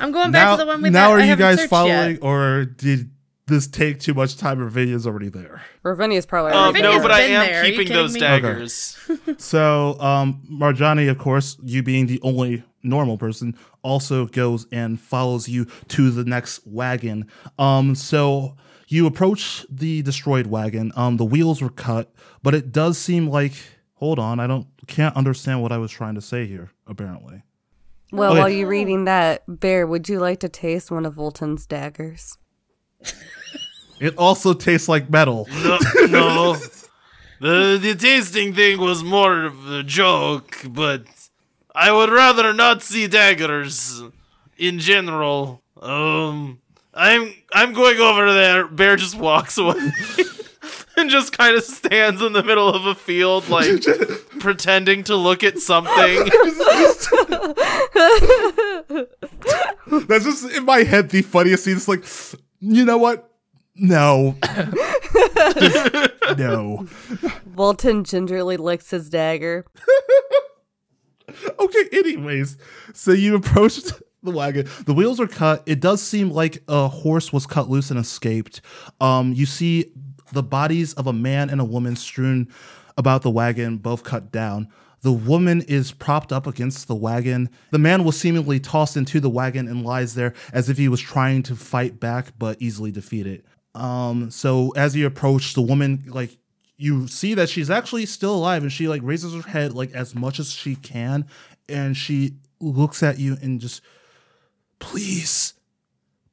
[0.00, 2.12] I'm going back now, to the one we now that are I you guys following,
[2.12, 2.22] Yet.
[2.22, 3.10] or did
[3.46, 4.58] this take too much time?
[4.58, 5.62] Ravinia's already there.
[5.82, 6.52] Ravinia's probably.
[6.52, 7.10] Um, already no, Ravinia's but.
[7.12, 7.64] I am there.
[7.64, 8.20] Keeping those me?
[8.20, 8.98] daggers.
[9.38, 15.48] So, um, Marjani, of course, you being the only normal person, also goes and follows
[15.48, 17.26] you to the next wagon.
[17.58, 18.56] Um, so
[18.88, 20.92] you approach the destroyed wagon.
[20.96, 23.52] Um, the wheels were cut, but it does seem like.
[23.98, 26.70] Hold on, I don't can't understand what I was trying to say here.
[26.86, 27.42] Apparently,
[28.12, 28.40] Well, Okay.
[28.40, 32.36] while you're reading that, Bear, would you like to taste one of Volton's daggers?
[34.00, 35.48] it also tastes like metal.
[35.64, 36.56] No, no.
[37.38, 41.04] The, the tasting thing was more of a joke, but
[41.76, 44.02] I would rather not see daggers
[44.56, 45.62] in general.
[45.78, 46.60] Um,
[46.94, 48.66] I'm I'm going over there.
[48.66, 49.74] Bear just walks away
[50.96, 53.82] and just kind of stands in the middle of a field, like
[54.40, 55.92] pretending to look at something.
[60.08, 61.76] That's just in my head the funniest scene.
[61.76, 62.06] It's like,
[62.60, 63.30] you know what?
[63.78, 64.34] No,
[66.38, 66.86] no.
[67.54, 69.66] Volton gingerly licks his dagger.
[71.58, 72.56] okay anyways.
[72.94, 74.68] So you approached the wagon.
[74.86, 75.62] The wheels are cut.
[75.66, 78.60] It does seem like a horse was cut loose and escaped.
[79.00, 79.92] Um you see
[80.32, 82.48] the bodies of a man and a woman strewn
[82.96, 84.68] about the wagon both cut down.
[85.02, 87.50] The woman is propped up against the wagon.
[87.70, 91.00] The man was seemingly tossed into the wagon and lies there as if he was
[91.00, 93.44] trying to fight back but easily defeated.
[93.74, 96.36] Um so as you approach the woman like
[96.76, 100.14] you see that she's actually still alive and she like raises her head like as
[100.14, 101.26] much as she can
[101.68, 103.80] and she looks at you and just
[104.78, 105.54] please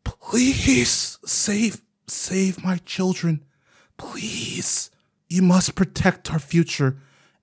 [0.03, 3.43] please save save my children.
[3.97, 4.89] Please
[5.33, 6.97] you must protect our future.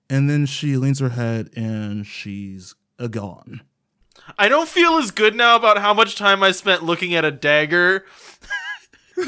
[0.09, 2.73] And then she leans her head and she's
[3.09, 3.61] gone.
[4.37, 7.31] I don't feel as good now about how much time I spent looking at a
[7.31, 8.05] dagger.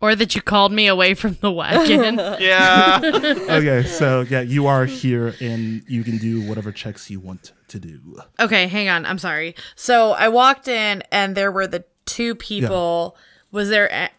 [0.00, 2.16] Or that you called me away from the wagon.
[2.40, 3.00] Yeah.
[3.48, 7.78] okay so yeah you are here and you can do whatever checks you want to
[7.78, 8.00] do
[8.38, 9.06] okay, hang on.
[9.06, 9.54] I'm sorry.
[9.76, 13.16] So I walked in and there were the two people.
[13.50, 14.10] Was there a-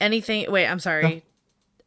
[0.00, 0.50] anything?
[0.52, 1.24] Wait, I'm sorry.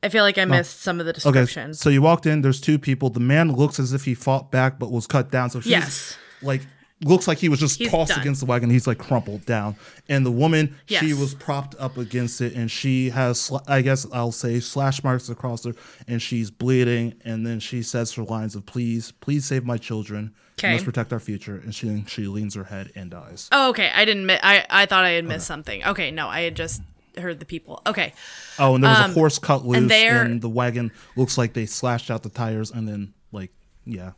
[0.02, 1.74] I feel like I missed some of the Okay, description.
[1.76, 2.41] so you walked in.
[2.41, 3.10] There's two people.
[3.10, 5.50] The man looks as if he fought back, but was cut down.
[5.52, 6.18] So he's Yes.
[6.41, 6.62] like
[7.04, 8.22] looks like he was just He's tossed done.
[8.22, 8.70] against the wagon.
[8.70, 9.76] He's like crumpled down.
[10.10, 14.32] And the woman, she was propped up against it, and she has, I guess I'll
[14.32, 15.74] say, slash marks across her,
[16.08, 17.14] and she's bleeding.
[17.26, 20.34] And then she says her lines of "Please, please save my children.
[20.60, 20.74] Okay.
[20.74, 23.49] Must protect our future." And she she leans her head and dies.
[23.51, 23.91] Oh, okay.
[23.93, 24.26] I didn't.
[24.26, 25.84] Mi- I I thought I had missed something.
[25.84, 26.82] Okay, no, I had just
[27.18, 27.82] heard the people.
[27.86, 28.14] Okay.
[28.60, 31.54] Oh, and there was Um, a horse cut loose, and, they're- the wagon looks like
[31.54, 33.51] they slashed out the tires, and then like
[33.86, 34.12] yeah.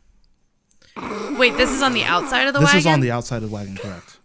[1.38, 2.76] Wait, this is on the outside of the wagon?
[2.76, 2.90] This wagon.
[2.92, 4.18] is on the outside of the wagon, correct?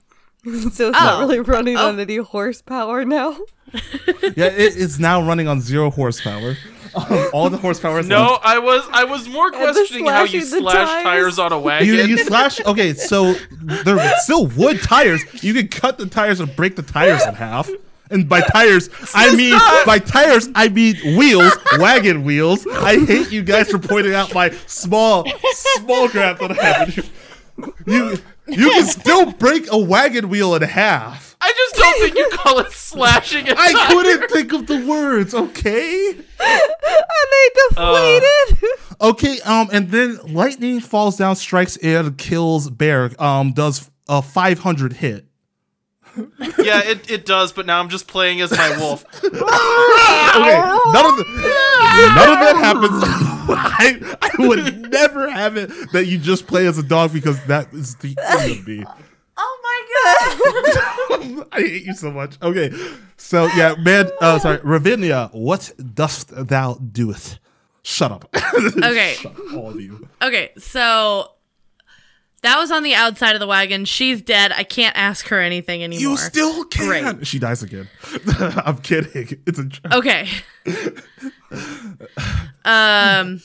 [0.74, 1.20] so it's not Oh.
[1.22, 1.90] really running Oh.
[1.90, 3.38] on any horsepower now.
[4.36, 6.56] Yeah, it is now running on zero horsepower.
[6.96, 10.74] Um, all the horsepower is No, I was I was more questioning how you slash
[10.88, 11.04] tires.
[11.04, 11.88] tires on a wagon.
[11.88, 12.60] You, you slash.
[12.66, 15.22] Okay, so they're still wood tires.
[15.44, 17.70] You can cut the tires and break the tires in half.
[18.12, 22.68] And by tires, I mean by tires, I mean wheels, wagon wheels.
[22.68, 27.10] I hate you guys for pointing out my small, small crap that I have.
[27.86, 31.36] You, you can still break a wagon wheel in half.
[31.42, 33.88] I just don't think you call it slashing a I tire.
[33.88, 35.34] couldn't think of the words.
[35.34, 36.10] Okay.
[36.10, 36.22] and
[37.32, 38.58] they deflated.
[39.02, 43.10] Okay, um, and then lightning falls down, strikes and kills Bear.
[43.18, 45.26] Um, does a 500 hit.
[46.58, 49.06] Yeah, it, it does, but now I'm just playing as my wolf.
[49.24, 50.58] Okay,
[50.94, 51.24] none of the,
[52.16, 52.92] none of that happens.
[53.54, 57.74] I, I would never have it that you just play as a dog because that
[57.74, 58.84] is the end of me.
[59.38, 61.48] Oh my god.
[61.52, 62.38] I hate you so much.
[62.42, 62.72] Okay,
[63.18, 64.10] so yeah, man.
[64.22, 67.40] Uh, sorry, Ravinia, what dost thou doeth?
[67.84, 68.30] Shut up.
[68.34, 69.16] Okay.
[69.16, 70.08] Shut up, all of you.
[70.22, 71.32] Okay, so
[72.44, 73.86] that was on the outside of the wagon.
[73.86, 74.52] She's dead.
[74.52, 76.12] I can't ask her anything anymore.
[76.12, 76.88] You still can.
[76.88, 77.02] Great.
[77.28, 77.88] She dies again.
[78.66, 79.40] I'm kidding.
[79.46, 79.94] It's a joke.
[79.94, 80.28] Okay.
[82.66, 83.42] um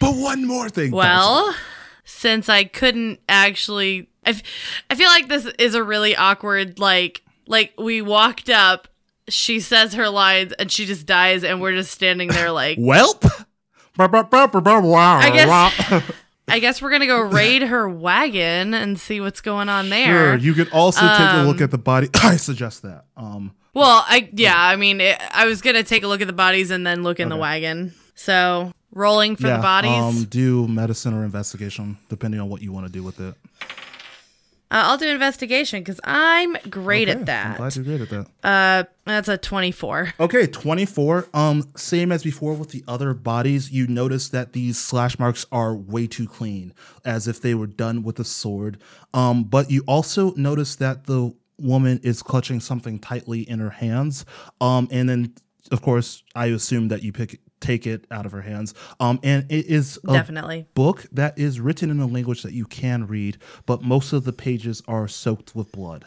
[0.00, 0.92] But one more thing.
[0.92, 1.54] Well,
[2.04, 4.42] since I couldn't actually, I, f-
[4.90, 8.88] I feel like this is a really awkward like like we walked up,
[9.28, 12.78] she says her lines and she just dies, and we're just standing there like.
[12.78, 13.22] Welp.
[15.22, 15.48] I guess-
[16.48, 20.06] I guess we're gonna go raid her wagon and see what's going on there.
[20.06, 20.36] Sure.
[20.36, 22.08] You could also take a look Um, at the body.
[22.22, 23.04] I suggest that.
[23.16, 23.52] Um.
[23.74, 26.70] Well, I yeah, I mean, it, I was gonna take a look at the bodies
[26.70, 27.94] and then look in the wagon.
[28.14, 29.90] So rolling for yeah, the bodies.
[29.90, 30.24] Um.
[30.24, 33.34] Do medicine or investigation, depending on what you want to do with it.
[34.70, 37.46] Uh, I'll do investigation because I'm great Okay, at that.
[37.52, 38.26] I'm glad you're great at that.
[38.42, 40.14] Uh, that's a twenty-four.
[40.18, 41.28] Okay, 24.
[41.32, 45.74] Um, same as before with the other bodies, you notice that these slash marks are
[45.76, 48.78] way too clean, as if they were done with a sword.
[49.14, 54.24] Um, but you also notice that the woman is clutching something tightly in her hands.
[54.60, 55.34] Um, and then
[55.72, 58.74] of course, I assume that you pick take it out of her hands.
[59.00, 60.66] Um, and it is a Definitely.
[60.74, 64.32] book that is written in a language that you can read, but most of the
[64.32, 66.06] pages are soaked with blood.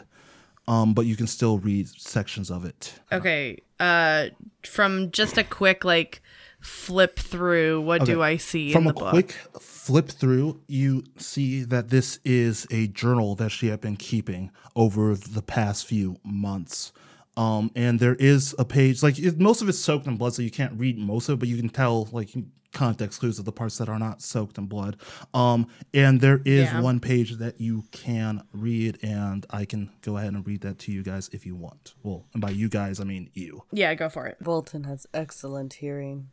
[0.68, 2.94] Um, but you can still read sections of it.
[3.10, 3.58] Okay.
[3.80, 4.26] Uh,
[4.64, 6.22] from just a quick like
[6.60, 9.10] flip through, what do I see From in a book?
[9.10, 14.50] quick flip through, you see that this is a journal that she had been keeping
[14.76, 16.92] over the past few months.
[17.36, 20.42] Um, and there is a page like it, most of it's soaked in blood, so
[20.42, 22.30] you can't read most of it, but you can tell like
[22.72, 24.96] context clues of the parts that are not soaked in blood.
[25.34, 26.80] Um, and there is Yeah.
[26.80, 30.92] one page that you can read, and I can go ahead and read that to
[30.92, 31.94] you guys if you want.
[32.02, 33.62] Well, and by you guys, I mean you.
[33.72, 34.36] yeah, go for it.
[34.42, 36.28] Volton has excellent hearing.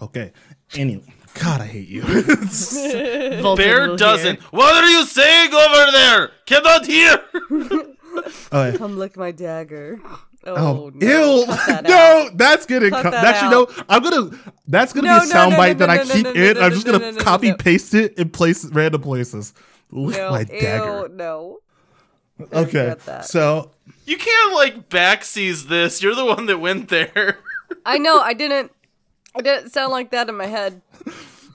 [0.00, 0.32] Okay.
[0.74, 2.02] Anyway, God, I hate you.
[2.02, 4.40] Volton Bear doesn't.
[4.52, 6.30] What are you saying over there?
[6.46, 7.20] Cannot hear.
[8.52, 8.76] okay.
[8.78, 10.00] Come lick my dagger.
[10.04, 11.06] Oh, Oh, no.
[11.40, 11.46] ew!
[11.66, 13.62] That no, that's gonna Cut co- that that should know.
[13.62, 13.84] out.
[13.88, 14.30] I'm gonna.
[14.68, 16.40] That's gonna No, be a no, no, soundbite no, that no, I keep no, no,
[16.42, 16.54] in.
[16.54, 17.56] no, I'm just gonna no, no, copy no.
[17.56, 19.52] paste it in place random places.
[19.90, 21.08] Lick No, my ew, dagger.
[21.08, 21.58] no.
[22.52, 23.72] Okay, so
[24.06, 26.00] You can't like backseas this.
[26.02, 27.38] You're the one that went there.
[27.84, 28.20] I know.
[28.20, 28.70] I didn't.
[29.34, 30.80] I didn't sound like that in my head.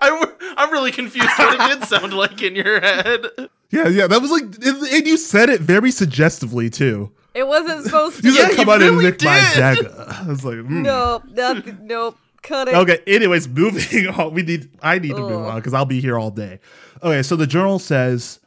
[0.00, 3.26] I'm really confused what it did sound like in your head.
[3.72, 7.10] Yeah, yeah, that was like, and you said it very suggestively too.
[7.34, 8.28] It wasn't supposed to.
[8.28, 10.82] You Yeah, said, "Come on and lick my dagger." I was like, mm.
[10.82, 11.22] Nope.
[11.30, 12.18] That, nope.
[12.42, 12.74] Cut it.
[12.74, 13.00] Okay.
[13.06, 14.34] Anyways, moving on.
[14.34, 14.68] We need.
[14.82, 16.60] I need to move on because I'll be here all day.
[17.02, 17.22] Okay.
[17.22, 18.40] So the journal says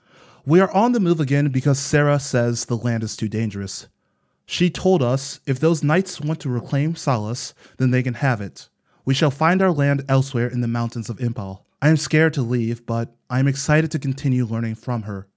[0.45, 3.87] we are on the move again because Sarah says the land is too dangerous.
[4.45, 8.69] She told us if those knights want to reclaim Solace, then they can have it.
[9.03, 11.64] We shall find our land elsewhere in the mountains of Impel.
[11.81, 15.27] I am scared to leave, but I am excited to continue learning from her.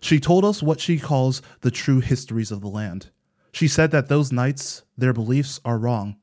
[0.00, 3.10] She told us what she calls the true histories of the land.
[3.52, 6.16] She said that those knights, their beliefs are wrong.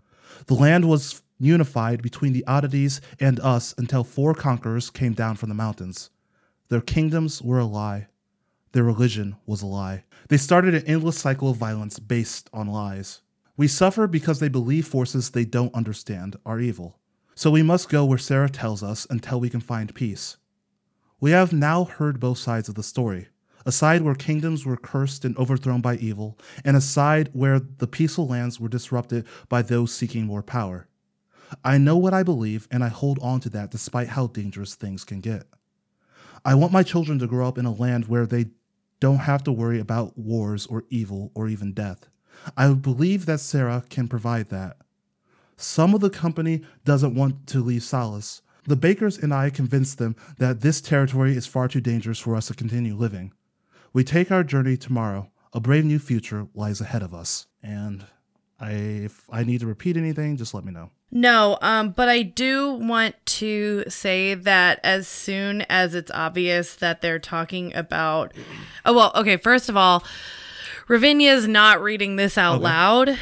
[0.47, 5.49] The land was unified between the oddities and us until four conquerors came down from
[5.49, 6.09] the mountains.
[6.69, 8.07] Their kingdoms were a lie.
[8.71, 10.03] Their religion was a lie.
[10.29, 13.21] They started an endless cycle of violence based on lies.
[13.55, 16.99] We suffer because they believe forces they don't understand are evil.
[17.37, 20.37] So we must go where Sarah tells us until we can find peace.
[21.19, 23.27] We have now heard both sides of the story
[23.63, 27.85] a side where kingdoms were cursed and overthrown by evil, and a side where the
[27.85, 30.87] peaceful lands were disrupted by those seeking more power.
[31.63, 35.03] I know what I believe, and I hold on to that despite how dangerous things
[35.03, 35.43] can get.
[36.43, 38.45] I want my children to grow up in a land where they
[38.99, 42.07] don't have to worry about wars or evil or even death.
[42.55, 44.77] I believe that Sarah can provide that.
[45.57, 48.41] Some of the company doesn't want to leave Solace.
[48.65, 52.47] The Bakers and I convinced them that this territory is far too dangerous for us
[52.47, 53.33] to continue living.
[53.93, 55.31] We take our journey tomorrow.
[55.53, 57.47] A brave new future lies ahead of us.
[57.63, 58.05] And
[58.59, 60.91] I, if I need to repeat anything, just let me know.
[61.09, 67.01] No, um, but I do want to say that as soon as it's obvious that
[67.01, 68.33] they're talking about,
[68.85, 69.37] oh well, okay.
[69.37, 70.03] First of all,
[70.89, 72.63] Ravinia's not reading this out Okay.
[72.65, 73.17] loud,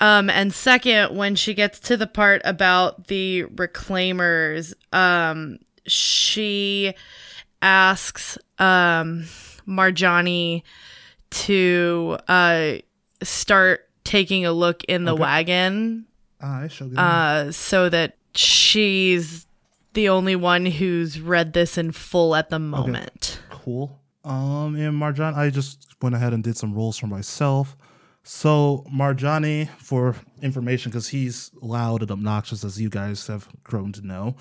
[0.00, 6.94] um, and second, when she gets to the part about the reclaimers, um, she
[7.62, 9.24] asks um,
[9.66, 10.62] Marjani
[11.30, 12.72] to uh,
[13.22, 15.20] start taking a look in the Okay.
[15.22, 16.06] wagon
[16.40, 17.00] I shall go.
[17.00, 19.46] uh, so that she's
[19.94, 23.40] the only one who's read this in full at the moment.
[23.50, 23.98] cool.
[24.24, 27.76] Um, and Marjan, I just went ahead and did some rolls for myself.
[28.26, 34.06] So Marjani, for information, because he's loud and obnoxious, as you guys have grown to
[34.06, 34.36] know.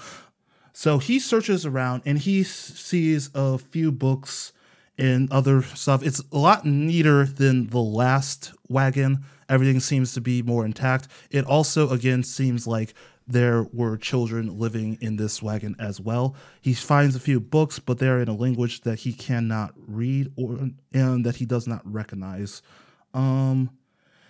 [0.71, 4.53] So he searches around and he sees a few books
[4.97, 6.01] and other stuff.
[6.01, 9.25] It's a lot neater than the last wagon.
[9.49, 11.09] Everything seems to be more intact.
[11.29, 12.93] It also, again, seems like
[13.27, 16.35] there were children living in this wagon as well.
[16.61, 20.69] He finds a few books, but they're in a language that he cannot read or
[20.93, 22.61] and that he does not recognize.
[23.13, 23.69] Um,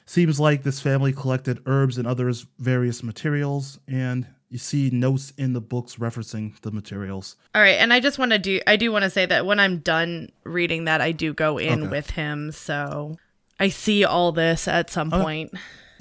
[0.06, 5.54] seems like this family collected herbs and others various materials, and you see notes in
[5.54, 7.36] the books referencing the materials.
[7.56, 9.60] All right, and I just want to do I do want to say that when
[9.60, 11.90] I'm done reading that I do go in Okay.
[11.90, 13.18] with him, so
[13.60, 15.24] I see all this at some Okay.
[15.24, 15.54] point.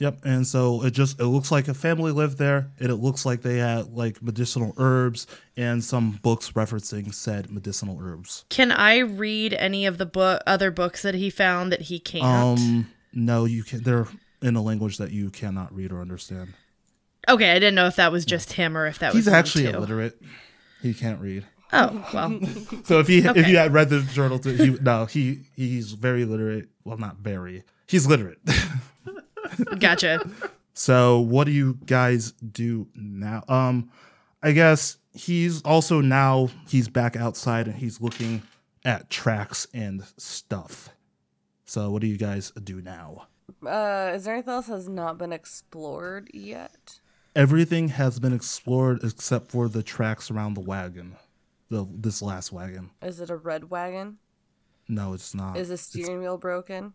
[0.02, 3.24] Yep, and so it just it looks like a family lived there, and it looks
[3.24, 8.44] like they had like medicinal herbs and some books referencing said medicinal herbs.
[8.48, 12.24] Can I read any of the book other books that he found that he can't?
[12.58, 13.84] Um, no, you can.
[13.84, 14.08] They're
[14.42, 16.54] in a language that you cannot read or understand.
[17.28, 19.34] okay, I didn't know if that was just him or if that was He's him
[19.38, 20.20] actually illiterate.
[20.82, 21.46] He can't read.
[21.72, 22.40] Oh well,
[22.84, 23.48] So if he if Okay.
[23.48, 26.70] you had read the journal, to, he no he he's very literate.
[26.82, 27.62] Well, not very.
[27.86, 28.38] He's literate.
[29.78, 30.28] gotcha.
[30.74, 33.44] So what do you guys do now?
[33.48, 33.90] Um,
[34.42, 38.42] I guess he's also now he's back outside and he's looking
[38.84, 40.88] at tracks and stuff.
[41.66, 43.26] So what do you guys do now?
[43.64, 47.00] Uh, is there anything else has not been explored yet?
[47.36, 51.16] Everything has been explored except for the tracks around the wagon.
[51.70, 52.90] The this last wagon.
[53.02, 54.18] Is it a red wagon?
[54.88, 55.56] No, it's not.
[55.56, 56.92] Is the It's- steering wheel broken?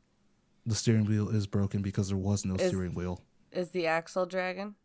[0.68, 3.24] The steering wheel is broken because there was no Is- steering wheel.
[3.52, 4.76] Is the axle dragging?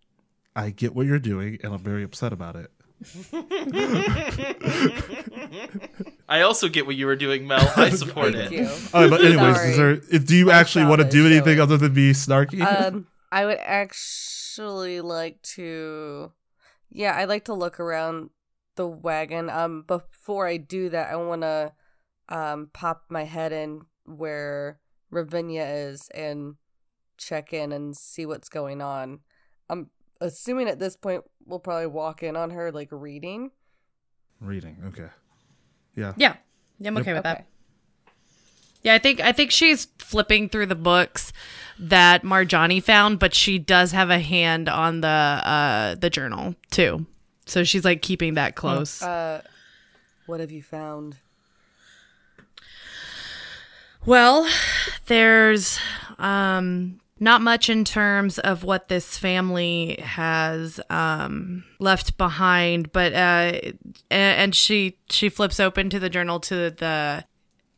[0.56, 2.70] I get what you're doing, and I'm very upset about it.
[6.28, 7.70] I also get what you were doing, Mel.
[7.76, 8.60] I support Thank it.
[8.60, 8.68] you.
[8.94, 9.90] All right, but anyways, is there?
[10.10, 11.60] If, do you My actually want to do anything showing.
[11.60, 12.62] other than be snarky?
[12.62, 16.32] um, I would actually like to.
[16.90, 18.30] Yeah, I'd like to look around
[18.76, 19.50] the wagon.
[19.50, 21.72] Um, before I do that, I want to
[22.28, 24.78] um pop my head in where
[25.12, 26.56] Ravinia is and
[27.18, 29.20] check in and see what's going on.
[29.70, 29.90] I'm
[30.20, 33.52] assuming at this point we'll probably walk in on her like reading.
[34.40, 34.78] Reading.
[34.86, 35.08] Okay.
[35.94, 36.14] Yeah.
[36.16, 36.34] Yeah,
[36.78, 37.34] yeah I'm okay with Okay.
[37.34, 37.46] that.
[38.82, 41.32] Yeah, I think I think she's flipping through the books
[41.78, 47.06] that Marjani found, but she does have a hand on the uh the journal too.
[47.46, 49.02] So she's like keeping that close.
[49.02, 49.42] Uh,
[50.26, 51.16] what have you found?
[54.06, 54.48] Well,
[55.06, 55.78] there's
[56.18, 63.52] um not much in terms of what this family has um left behind, but uh
[64.10, 67.24] and she she flips open to the journal to the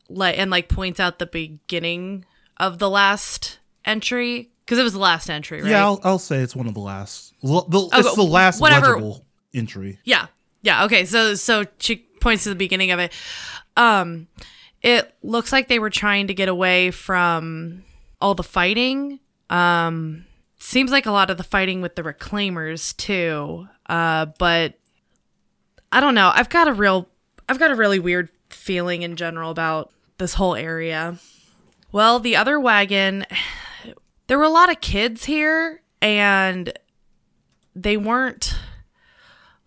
[0.09, 2.25] like and like points out the beginning
[2.59, 5.71] of the last entry because it was the last entry, right?
[5.71, 7.35] Yeah, I'll, I'll say it's one of the last.
[7.45, 8.95] L- the- it's the last whatever.
[8.95, 9.99] legible entry.
[10.05, 10.27] Yeah.
[10.63, 10.85] Yeah.
[10.85, 11.05] Okay.
[11.05, 13.13] So so she points to the beginning of it.
[13.77, 14.29] Um,
[14.85, 17.85] it looks like they were trying to get away from
[18.21, 19.19] all the fighting.
[19.49, 20.27] Um,
[20.59, 23.67] seems like a lot of the fighting with the reclaimers too.
[23.87, 24.75] Uh, but
[25.91, 26.31] I don't know.
[26.35, 27.09] I've got a real,
[27.49, 31.17] I've got a really weird feeling in general about this whole area.
[31.91, 33.25] Well, the other wagon,
[34.27, 36.79] there were a lot of kids here, and
[37.75, 38.55] they weren't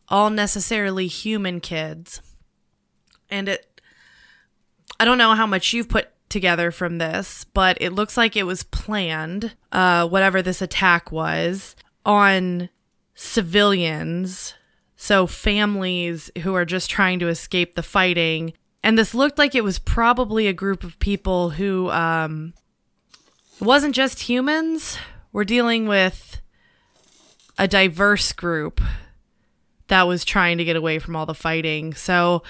[0.09, 2.21] all necessarily human kids.
[3.31, 3.66] And it
[4.99, 8.43] I don't know how much you've put together from this, but it looks like it
[8.43, 11.75] was planned, uh whatever this attack was,
[12.05, 12.69] on
[13.15, 14.53] civilians,
[14.95, 18.53] so families who are just trying to escape the fighting
[18.87, 22.53] and this looked like it was probably a group of people who um,
[23.59, 24.97] wasn't just humans.
[25.33, 26.39] We're dealing with
[27.57, 28.79] a diverse group
[29.87, 31.95] that was trying to get away from all the fighting.
[31.95, 32.43] So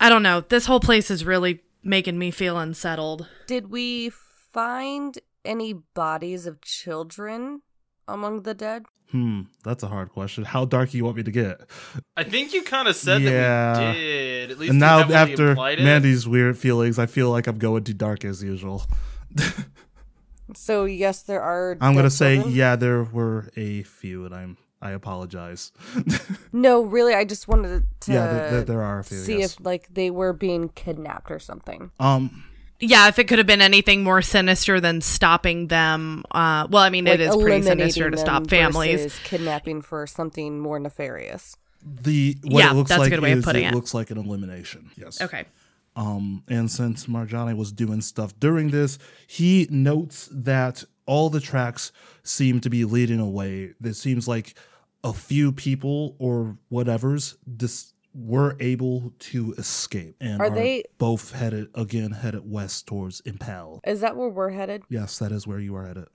[0.00, 0.40] I don't know.
[0.40, 3.28] This whole place is really making me feel unsettled.
[3.46, 7.62] Did we find any bodies of children
[8.08, 8.86] among the dead?
[9.10, 10.44] Hmm, that's a hard question.
[10.44, 11.60] How dark do you want me to get?
[12.16, 13.72] I think you kind of said Yeah.
[13.74, 14.50] that we did.
[14.52, 15.84] At least And now after implied it.
[15.84, 18.84] Mandy's weird feelings, I feel like I'm going too dark as usual.
[20.54, 21.76] So yes, there are.
[21.80, 22.54] I'm gonna say children?
[22.56, 25.72] yeah, there were a few, and I'm I apologize.
[26.52, 29.18] No, really, I just wanted to yeah, there, there, there are a few.
[29.18, 29.54] see yes.
[29.54, 31.90] if like they were being kidnapped or something.
[32.00, 32.44] um,
[32.80, 36.24] Yeah, if it could have been anything more sinister than stopping them.
[36.32, 39.02] Uh, well, I mean, Like it is pretty sinister to stop families.
[39.02, 41.56] versus kidnapping for something more nefarious.
[41.84, 43.74] the what Yeah, it looks that's a like good way of putting it, it.
[43.74, 44.90] looks like an elimination.
[44.96, 45.20] Yes.
[45.20, 45.44] Okay.
[45.96, 51.92] Um, and since Marjani was doing stuff during this, he notes that all the tracks
[52.22, 53.74] seem to be leading away.
[53.84, 54.54] It seems like
[55.02, 61.32] a few people or whatever's dis- were able to escape and Are are, they- both
[61.32, 63.80] headed again headed west towards Impel.
[63.86, 64.82] Is that where we're headed?
[64.88, 66.08] Yes, that is where you are headed.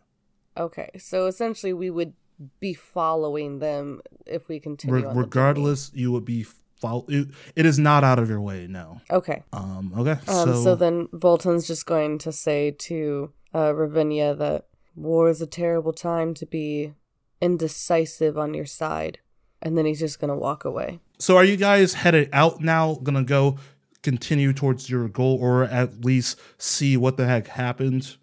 [0.57, 2.13] Okay, so essentially we would
[2.59, 4.95] be following them if we continue.
[5.07, 6.45] Re- regardless, you would be
[6.79, 7.05] follow.
[7.07, 8.67] It, it is not out of your way.
[8.67, 9.01] No.
[9.09, 9.43] Okay.
[9.53, 9.93] Um.
[9.97, 10.11] Okay.
[10.11, 14.65] Um, so, so, then Volton's just going to say to uh, Ravinia that
[14.95, 16.93] war is a terrible time to be
[17.41, 19.19] indecisive on your side.
[19.61, 20.99] And then he's just going to walk away.
[21.17, 22.95] So are you guys headed out now?
[23.01, 23.57] Gonna go
[24.03, 28.17] continue towards your goal, or at least see what the heck happened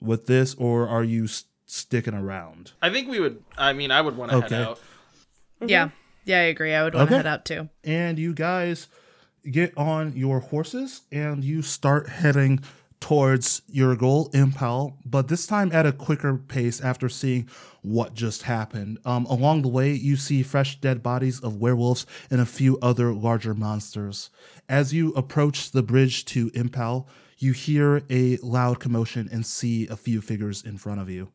[0.00, 2.72] with this, or are you s- sticking around?
[2.82, 3.42] I think we would.
[3.56, 4.54] I mean, I would want to Okay.
[4.56, 4.76] head out.
[4.78, 5.68] Mm-hmm.
[5.70, 5.88] Yeah.
[6.26, 6.74] Yeah, I agree.
[6.74, 7.16] I would want to Okay.
[7.24, 7.68] head out too.
[7.82, 8.88] And you guys
[9.50, 12.60] get on your horses and you start heading
[13.04, 17.46] towards your goal, Impel, but this time at a quicker pace after seeing
[17.82, 18.96] what just happened.
[19.04, 23.12] Um, along the way, you see fresh dead bodies of werewolves and a few other
[23.12, 24.30] larger monsters.
[24.70, 29.98] As you approach the bridge to Impel, you hear a loud commotion and see a
[29.98, 31.28] few figures in front of you.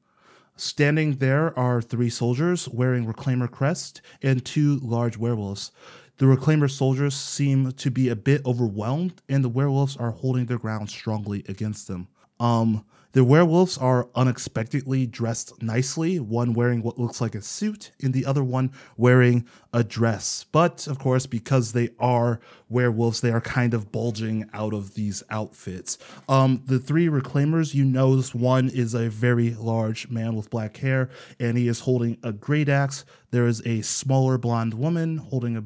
[0.55, 5.71] Standing there are three soldiers wearing Reclaimer crest and two large werewolves.
[6.19, 10.57] The Reclaimer soldiers seem to be a bit overwhelmed, and the werewolves are holding their
[10.57, 12.09] ground strongly against them.
[12.41, 18.13] Um, the werewolves are unexpectedly dressed nicely, one wearing what looks like a suit, and
[18.13, 20.45] the other one wearing a dress.
[20.51, 22.39] But of course, because they are
[22.69, 25.97] werewolves, they are kind of bulging out of these outfits.
[26.27, 31.09] Um, the three reclaimers, you notice one is a very large man with black hair,
[31.39, 33.05] and he is holding a great axe.
[33.31, 35.63] There is a smaller blonde woman holding a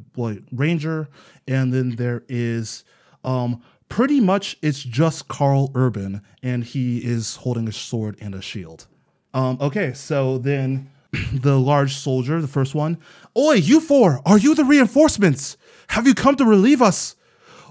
[0.53, 1.09] ranger,
[1.47, 2.85] and then there is
[3.25, 3.61] um
[3.93, 8.87] pretty much it's just Karl Urban, and he is holding a sword and a shield.
[9.35, 10.89] Um, okay, so then
[11.31, 12.97] the large soldier, the first one,
[13.37, 15.57] Oi, you four, are you the reinforcements?
[15.89, 17.15] Have you come to relieve us?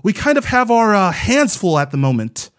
[0.05, 2.51] We kind of have our uh, hands full at the moment.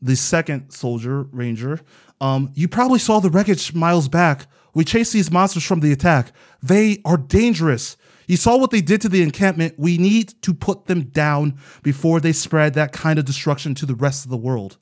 [0.00, 1.80] The second soldier, ranger,
[2.20, 4.46] um, you probably saw the wreckage miles back.
[4.74, 6.30] We chased these monsters from the attack.
[6.62, 7.96] They are dangerous.
[8.28, 9.74] You saw what they did to the encampment.
[9.76, 13.96] We need to put them down before they spread that kind of destruction to the
[13.96, 14.78] rest of the world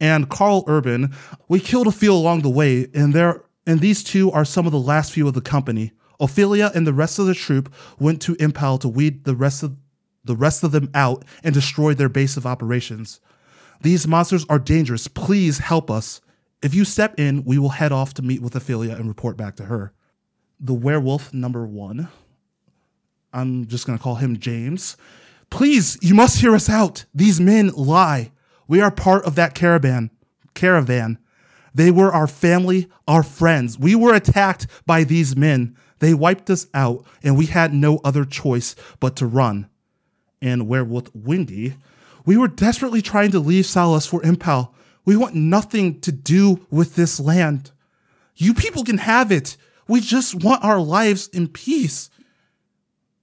[0.00, 1.14] and Karl Urban,
[1.48, 4.72] we killed a few along the way, and there and these two are some of
[4.72, 5.92] the last few of the company.
[6.20, 9.76] Ophelia and the rest of the troop went to Impel to weed the rest of
[10.24, 13.20] the rest of them out and destroy their base of operations.
[13.82, 15.06] These monsters are dangerous.
[15.06, 16.20] Please help us.
[16.62, 19.56] If you step in, we will head off to meet with Ophelia and report back
[19.56, 19.92] to her.
[20.58, 22.08] The werewolf number one.
[23.32, 24.96] I'm just gonna call him James.
[25.50, 27.04] Please, you must hear us out.
[27.14, 28.32] These men lie.
[28.66, 30.10] We are part of that caravan.
[30.54, 31.18] Caravan.
[31.74, 33.78] They were our family, our friends.
[33.78, 35.76] We were attacked by these men.
[36.00, 39.68] They wiped us out, and we had no other choice but to run.
[40.40, 41.74] And where with Windy,
[42.24, 44.74] we were desperately trying to leave Solace for Impel.
[45.04, 47.70] We want nothing to do with this land.
[48.36, 49.56] You people can have it.
[49.88, 52.10] We just want our lives in peace.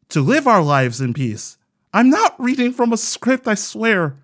[0.10, 1.58] To live our lives in peace.
[1.94, 4.16] I'm not reading from a script, I swear.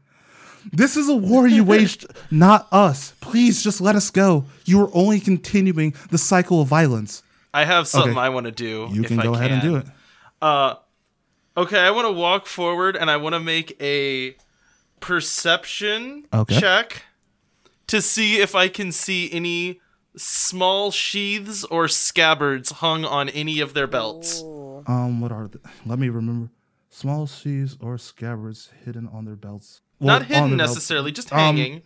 [0.71, 3.13] This is a war you waged, not us.
[3.21, 4.45] Please just let us go.
[4.65, 7.23] You are only continuing the cycle of violence.
[7.53, 8.19] I have something Okay.
[8.19, 8.87] I want to do.
[8.91, 9.85] You if can I go ahead and do it.
[10.41, 10.75] Uh,
[11.57, 14.35] okay, I want to walk forward and I want to make a
[14.99, 16.59] perception Okay.
[16.59, 17.03] check
[17.87, 19.81] to see if I can see any
[20.15, 24.41] small sheaths or scabbards hung on any of their belts.
[24.41, 24.60] Ooh.
[24.87, 25.59] Um, what are the?
[25.85, 26.49] Let me remember.
[26.93, 29.79] Small sheaves or scabbards hidden on their belts.
[30.01, 30.73] Not Well, on hidden their belts.
[30.75, 31.83] necessarily, just Um, hanging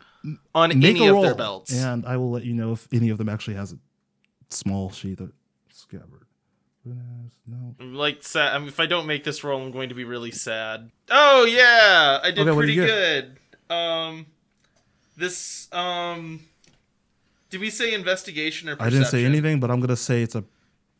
[0.55, 1.71] on any of their belts.
[1.73, 3.77] and I will let you know if any of them actually has a
[4.49, 5.31] small sheath or
[5.69, 6.23] scabbard.
[6.85, 7.75] No.
[7.79, 8.53] Like sad.
[8.55, 10.89] I mean, if I don't make this roll, I'm going to be really sad.
[11.09, 13.37] Oh yeah, I did Okay, pretty good.
[13.69, 14.25] Um,
[15.17, 16.41] this um,
[17.49, 18.97] did we say investigation or Perception?
[18.97, 20.43] I didn't say anything, but I'm gonna say it's a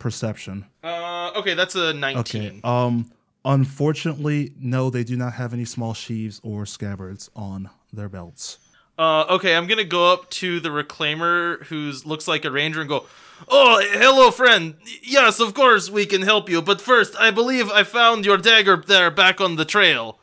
[0.06, 0.64] perception.
[0.84, 2.20] Uh, okay, that's a 19.
[2.20, 2.60] Okay.
[2.64, 3.12] Um.
[3.44, 8.60] Unfortunately, no, they do not have any small sheaves or scabbards on their belts.
[9.00, 12.88] Uh, okay, I'm gonna go up to the reclaimer who's looks like a ranger and
[12.90, 13.08] go,
[13.50, 14.76] "Oh, hello, friend.
[15.02, 18.78] Yes, of course we can help you, but first, I believe I found your dagger
[18.86, 20.20] there back on the trail."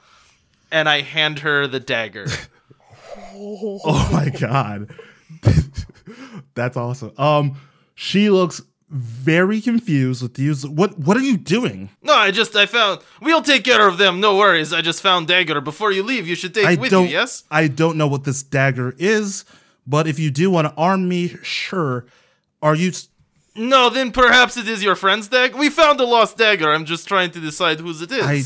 [0.70, 2.26] And I hand her the dagger.
[3.34, 4.90] Oh my god.
[6.54, 7.12] That's awesome.
[7.18, 7.56] Um
[7.94, 8.62] she looks
[8.92, 10.54] very confused with you.
[10.68, 11.88] What what are you doing?
[12.02, 13.00] no, I just I found.
[13.20, 14.20] We'll take care of them.
[14.20, 14.72] No worries.
[14.72, 15.60] I just found dagger.
[15.62, 17.12] Before you leave, you should take I it with don't you.
[17.12, 17.44] Yes.
[17.50, 19.44] I don't know what this dagger is,
[19.86, 22.04] but if you do want to arm me, sure.
[22.60, 23.08] Are you s-
[23.56, 25.56] No, then perhaps it is your friend's dagger.
[25.56, 26.70] We found a lost dagger.
[26.72, 28.24] I'm just trying to decide whose it is.
[28.24, 28.42] I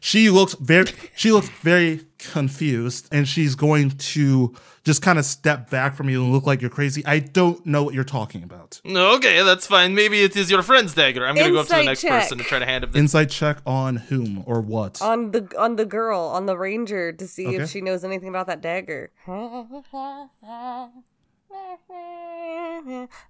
[0.00, 0.86] she looks very
[1.16, 6.22] she looks very confused and she's going to just kind of step back from you
[6.24, 7.04] and look like you're crazy.
[7.04, 8.80] I don't know what you're talking about.
[8.84, 9.94] No, okay, that's fine.
[9.94, 11.26] Maybe it is your friend's dagger.
[11.26, 12.10] I'm gonna go up to the next check.
[12.22, 15.00] person and try to hand him the Insight check on whom or what?
[15.02, 17.56] on the on the girl on the ranger to see Okay.
[17.56, 19.10] if she knows anything about that dagger.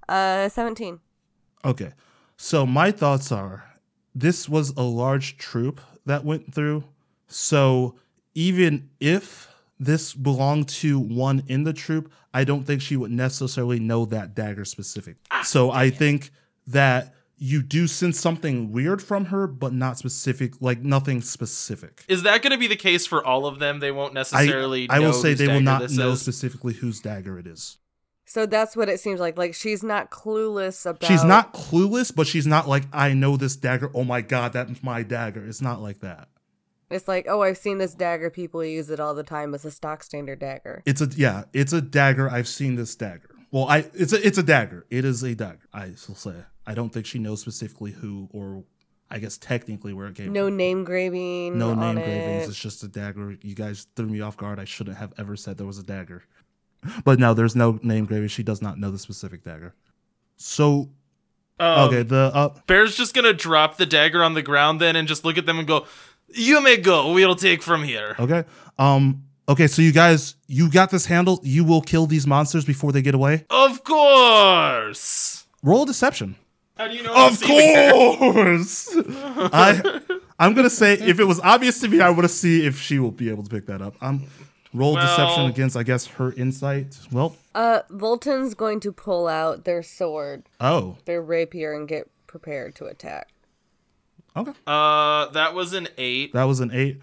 [0.08, 1.00] Uh, seventeen.
[1.64, 1.92] Okay.
[2.36, 3.64] So my thoughts are
[4.14, 6.84] this was a large troop that went through.
[7.28, 7.94] So
[8.34, 9.48] even if
[9.78, 14.34] this belonged to one in the troop, I don't think she would necessarily know that
[14.34, 15.16] dagger specific.
[15.30, 16.30] Ah, so I think
[16.66, 22.04] that you do sense something weird from her, but not specific, like nothing specific.
[22.08, 23.78] Is that going to be the case for all of them?
[23.78, 24.88] They won't necessarily.
[24.90, 26.20] I will know say they will not know is?
[26.20, 27.76] specifically whose dagger it is.
[28.28, 29.38] So that's what it seems like.
[29.38, 31.08] Like she's not clueless about.
[31.08, 33.90] She's not clueless, but she's not like, I know this dagger.
[33.94, 35.46] Oh my God, that's my dagger.
[35.46, 36.28] It's not like that.
[36.90, 38.28] It's like, oh, I've seen this dagger.
[38.28, 39.54] People use it all the time.
[39.54, 40.82] It's a stock standard dagger.
[40.84, 42.28] It's a yeah, it's a dagger.
[42.30, 43.30] I've seen this dagger.
[43.50, 44.84] Well, I it's a it's a dagger.
[44.90, 45.66] It is a dagger.
[45.72, 46.34] I will say.
[46.66, 48.64] I don't think she knows specifically who or
[49.10, 50.56] I guess technically where it came No from.
[50.58, 51.58] name graving.
[51.58, 52.04] No name it.
[52.04, 52.48] gravings.
[52.50, 53.38] It's just a dagger.
[53.40, 54.58] You guys threw me off guard.
[54.58, 56.24] I shouldn't have ever said there was a dagger.
[57.04, 58.28] But no, there's no name graving.
[58.28, 59.74] She does not know the specific dagger.
[60.36, 60.90] So
[61.58, 65.08] Um, okay, the uh, Bear's just gonna drop the dagger on the ground then and
[65.08, 65.86] just look at them and go,
[66.28, 67.12] "You may go.
[67.12, 68.44] We'll take from here." okay,
[68.78, 69.66] um, okay.
[69.66, 71.40] So you guys, you got this handle.
[71.42, 73.44] You will kill these monsters before they get away.
[73.50, 75.44] Of course.
[75.64, 76.36] Roll deception.
[76.76, 77.12] How do you know?
[77.26, 78.94] Of course.
[79.52, 80.00] I
[80.38, 83.00] I'm gonna say if it was obvious to me, I would have see if she
[83.00, 83.94] will be able to pick that up.
[84.00, 84.26] Um,
[84.74, 86.98] roll deception against, I guess, her insight.
[87.12, 92.74] Well, Uh, Volton's going to pull out their sword, oh, their rapier, and get prepared
[92.76, 93.28] to attack.
[94.36, 96.32] okay, Uh, that was an eight.
[96.32, 97.00] that was an eight.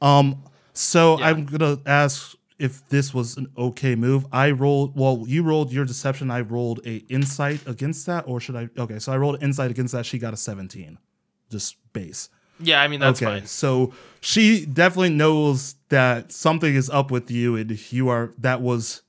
[0.00, 1.26] Um, so Yeah.
[1.28, 4.26] I'm gonna ask if this was an okay move.
[4.32, 4.96] I rolled.
[4.96, 6.30] Well, you rolled your deception.
[6.30, 8.68] I rolled a insight against that, or should I?
[8.78, 10.06] Okay, so I rolled insight against that.
[10.06, 10.98] She got a 17,
[11.50, 12.30] just base.
[12.60, 13.46] Yeah, I mean that's okay, fine.
[13.46, 13.92] so
[14.28, 19.00] she definitely knows that something is up with you, and you are that was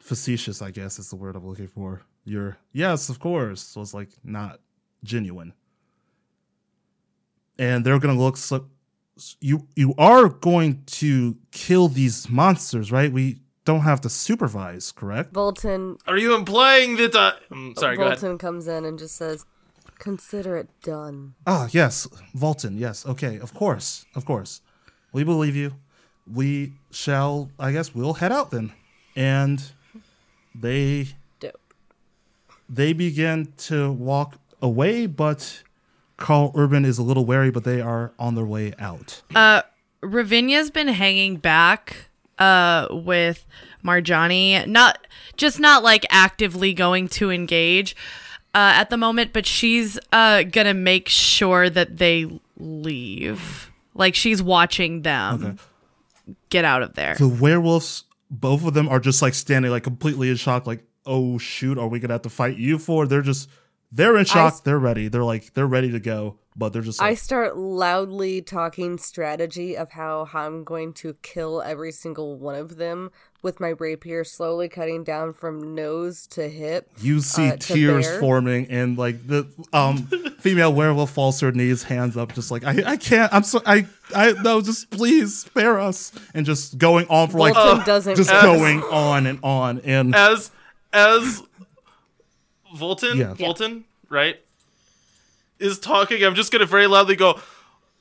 [0.00, 0.60] facetious.
[0.60, 2.02] I guess is the word I'm looking for.
[2.24, 3.60] You're yes, of course.
[3.62, 4.58] So it's like not
[5.04, 5.52] genuine,
[7.60, 8.36] and they're gonna look.
[8.36, 8.66] So,
[9.40, 13.12] you you are going to kill these monsters, right?
[13.12, 15.32] We don't have to supervise, correct?
[15.32, 17.14] Volton, Are you implying that?
[17.14, 18.40] Uh, mm, sorry, go ahead.
[18.40, 19.46] Comes in and just says,
[19.98, 22.78] "Consider it done." Ah, yes, Volton.
[22.78, 24.60] Yes, okay, of course, of course.
[25.12, 25.74] We believe you.
[26.32, 27.50] We shall.
[27.58, 28.72] I guess we'll head out then,
[29.14, 29.62] and
[30.54, 31.08] they
[31.40, 31.60] Dope.
[32.68, 35.62] they begin to walk away, but
[36.16, 39.22] Karl Urban is a little wary, but they are on their way out.
[39.34, 39.62] Uh,
[40.02, 43.46] Ravinia's been hanging back uh with
[43.84, 47.94] Marjani, not just not like actively going to engage
[48.54, 53.70] uh at the moment, but she's uh gonna make sure that they leave.
[53.94, 55.58] Like she's watching them
[56.50, 57.14] get out of there.
[57.16, 60.66] The werewolves, both of them are just like standing, like completely in shock.
[60.66, 63.06] Like, oh shoot, are we gonna have to fight you for?
[63.06, 63.48] They're just,
[63.92, 64.54] they're in shock.
[64.54, 65.08] s- they're ready.
[65.08, 67.00] They're like, they're ready to go, but they're just.
[67.02, 72.56] I start loudly talking strategy of how, how I'm going to kill every single one
[72.56, 73.10] of them
[73.44, 76.90] with my rapier, slowly cutting down from nose to hip.
[76.98, 78.18] You see Uh, tears bear.
[78.20, 80.06] forming, and like the um
[80.40, 83.32] female werewolf falls to her knees, hands up, just like I, I can't.
[83.32, 87.54] I'm so I I no, just please spare us, and just going on for like
[87.54, 88.16] Volton doesn't.
[88.16, 90.50] just As- going on and on, and as
[90.92, 91.42] as
[92.74, 93.34] Volton, Yeah.
[93.34, 94.40] Volton, right,
[95.58, 96.24] is talking.
[96.24, 97.38] I'm just gonna very loudly go,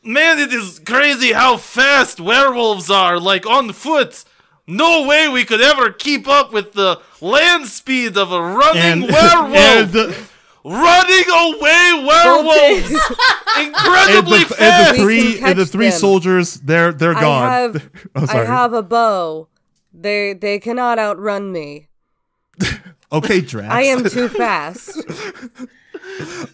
[0.03, 4.23] "Man, it is crazy how fast werewolves are, like on foot.
[4.65, 9.01] No way we could ever keep up with the land speed of a running and,
[9.03, 9.55] werewolf.
[9.55, 10.27] and the,
[10.63, 12.91] running away werewolves,
[13.57, 15.99] and incredibly the, and the three and the three them.
[15.99, 17.51] soldiers, they're they're I gone.
[17.51, 19.49] have, oh, I have a bow.
[19.93, 21.89] They they cannot outrun me.
[23.11, 23.73] okay, Drax.
[23.73, 25.03] I am too fast.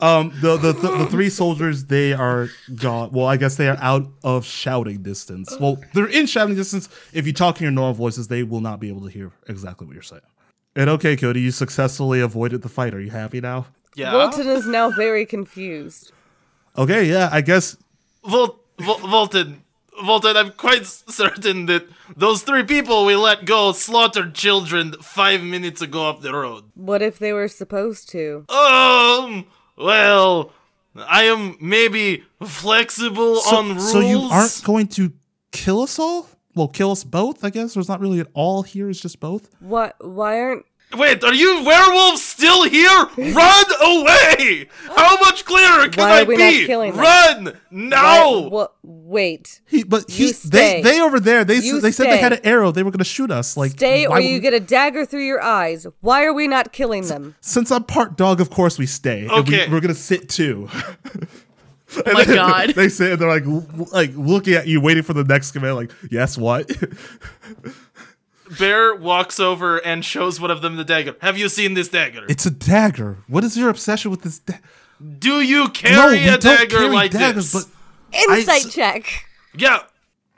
[0.01, 3.11] Um, the, the the the three soldiers they are gone.
[3.11, 5.55] Well, I guess they are out of shouting distance.
[5.59, 6.87] Well, they're in shouting distance.
[7.13, 9.85] If you talk in your normal voices, they will not be able to hear exactly
[9.87, 10.21] what you're saying.
[10.75, 12.93] And okay, Cody, you successfully avoided the fight.
[12.93, 13.65] Are you happy now?
[13.95, 16.11] yeah, Volton is now very confused.
[16.77, 17.75] Okay, yeah, I guess.
[18.25, 19.57] Vol- Vol- Volton,
[19.99, 25.81] Volton, I'm quite certain that those three people we let go slaughtered children five minutes
[25.81, 26.65] ago up the road.
[26.75, 28.45] What if they were supposed to?
[28.49, 29.45] Um,
[29.77, 30.51] well,
[30.95, 33.91] I am maybe flexible So, on rules.
[33.91, 35.11] so you aren't going to
[35.51, 36.27] kill us all?
[36.55, 37.43] Well, kill us both.
[37.45, 38.89] I guess there's not really an all here.
[38.89, 39.49] It's just both.
[39.59, 39.95] What?
[40.05, 40.65] Why aren't?
[40.97, 42.89] Wait, are you werewolves still here?
[43.15, 44.67] Run away!
[44.87, 46.61] How much clearer can Why I are we be?
[46.61, 46.99] not killing them?
[47.01, 48.39] Run now!
[48.39, 48.73] Why, what?
[48.81, 49.61] Wait.
[49.67, 50.81] He, but he, You they, stay.
[50.81, 51.43] they over there.
[51.45, 52.71] They, s- You they said they had an arrow.
[52.71, 53.55] They were going to shoot us.
[53.55, 55.85] Like Stay, why or you we- get a dagger through your eyes.
[56.01, 57.35] Why are we not killing them?
[57.39, 59.21] Since I'm part dog, of course we stay.
[59.21, 59.67] And Okay.
[59.67, 60.69] we, we're gonna sit too.
[62.05, 62.69] Oh my god.
[62.75, 63.45] they say they're like
[63.91, 65.75] like looking at you, waiting for the next command.
[65.75, 66.69] Like, yes, what?
[68.57, 71.15] Bear walks over and shows one of them the dagger.
[71.21, 72.25] Have you seen this dagger?
[72.27, 73.17] it's a dagger.
[73.27, 74.39] What is your obsession with this?
[74.39, 74.55] Da-
[75.19, 77.51] Do you no, carry we a don't dagger carry like daggers.
[77.51, 77.65] this?
[77.65, 77.71] But
[78.31, 79.25] I Insight s- check.
[79.55, 79.83] yeah.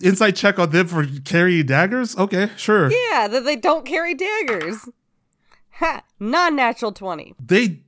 [0.01, 2.18] insight check on them for carrying daggers.
[2.18, 2.91] Okay, sure.
[2.91, 4.89] Yeah, that they don't carry daggers.
[5.76, 6.03] Ha!
[6.20, 7.34] Non-natural twenty.
[7.39, 7.80] They,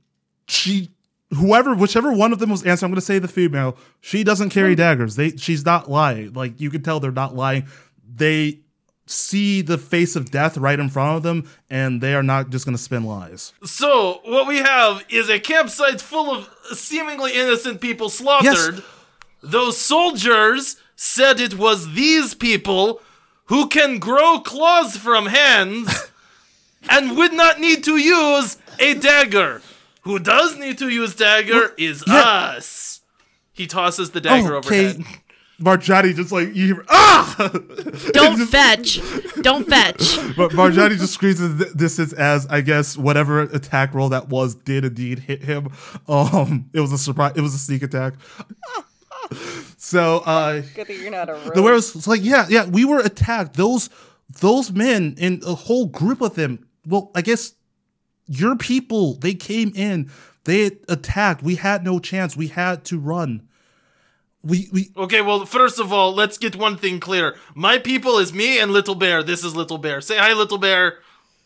[0.48, 0.90] she,
[1.30, 2.88] whoever, whichever one of them was answering.
[2.88, 3.76] I'm gonna say the female.
[4.00, 4.78] She doesn't carry hmm.
[4.78, 5.16] daggers.
[5.16, 6.32] They, she's not lying.
[6.32, 7.68] Like you can tell, they're not lying.
[8.16, 8.60] They
[9.06, 12.64] see the face of death right in front of them, and they are not just
[12.64, 13.52] gonna spin lies.
[13.64, 18.82] So what we have is a campsite full of seemingly innocent people slaughtered.
[19.42, 23.00] Those soldiers said it was these people
[23.46, 26.10] who can grow claws from hands
[26.88, 29.60] and would not need to use a dagger.
[30.02, 32.14] Who does need to use dagger is yeah.
[32.56, 33.00] us.
[33.52, 34.88] He tosses the dagger okay.
[34.88, 35.06] overhead.
[35.60, 37.50] Marjani just like you hear, ah!
[38.12, 39.00] Don't fetch.
[39.42, 40.18] Don't fetch.
[40.36, 44.56] But Marjani just screams at the distance as I guess whatever attack roll that was
[44.56, 45.68] did indeed hit him.
[46.08, 47.34] Um, it was a surprise.
[47.36, 48.14] It was a sneak attack.
[49.76, 51.54] so uh, Good that you're not a rogue.
[51.54, 53.54] the werewolf was like, yeah, yeah, we were attacked.
[53.54, 53.90] Those
[54.40, 56.66] those men and a whole group of them.
[56.86, 57.54] Well, I guess
[58.26, 59.14] your people.
[59.14, 60.10] They came in.
[60.44, 61.42] They attacked.
[61.42, 62.36] We had no chance.
[62.36, 63.48] We had to run.
[64.44, 67.34] We we Okay, well, first of all, let's get one thing clear.
[67.54, 69.22] My people is me and Little Bear.
[69.22, 70.00] This is Little Bear.
[70.00, 70.98] Say hi, Little Bear.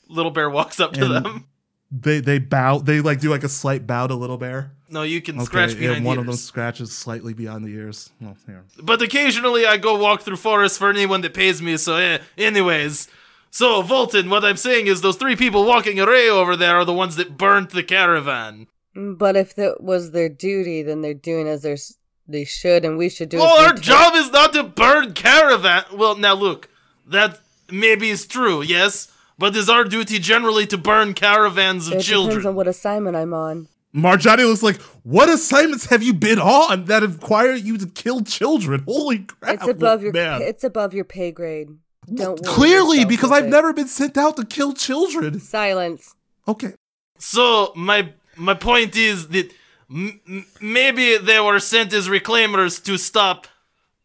[0.08, 1.46] Little Bear walks up to And- them.
[1.92, 2.78] they they bow.
[2.78, 4.72] They like do like a slight bow to Little Bear.
[4.90, 6.20] No, you can Okay, scratch behind and one ears.
[6.22, 8.10] of them scratches slightly beyond the ears.
[8.20, 8.64] Well, here.
[8.82, 13.06] But occasionally I go walk through forests for anyone that pays me, so eh, anyways.
[13.50, 16.92] So, Volton, what I'm saying is those three people walking array over there are the
[16.92, 18.66] ones that burnt the caravan.
[18.94, 21.94] But if that was their duty, then they're doing as they're, s-
[22.28, 23.38] they should, and we should do.
[23.38, 25.84] Well, our job is not to burn caravan.
[25.92, 26.68] Well, now look,
[27.06, 32.02] that maybe is true, yes, but is our duty generally to burn caravans of It
[32.02, 32.30] children?
[32.30, 33.68] depends on what assignment I'm on.
[33.94, 38.84] Marjani was like, "What assignments have you been on that require you to kill children?
[38.86, 40.12] Holy crap!" It's above your.
[40.12, 40.42] man.
[40.42, 41.68] It's above your pay grade.
[42.14, 43.50] Don't worry Clearly, because I've it.
[43.50, 45.40] never been sent out to kill children.
[45.40, 46.14] silence.
[46.46, 46.72] Okay,
[47.18, 49.52] So my my point is that
[49.90, 53.46] m- maybe they were sent as reclaimers to stop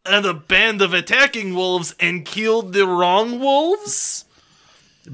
[0.06, 4.24] and a band of attacking wolves and killed the wrong wolves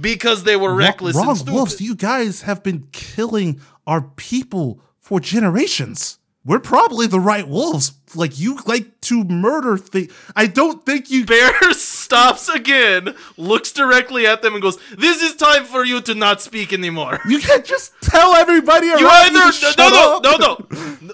[0.01, 1.55] because they were reckless wrong and stupid.
[1.55, 1.81] wolves.
[1.81, 6.19] You guys have been killing our people for generations.
[6.45, 7.93] We're probably the right wolves.
[8.15, 10.11] Like you like to murder things.
[10.35, 11.27] I don't think you.
[11.27, 16.15] Bear stops again, looks directly at them, and goes, "This is time for you to
[16.15, 19.79] not speak anymore." You can't just tell everybody around You you either to no shut
[19.79, 20.23] no up.
[20.25, 21.11] no no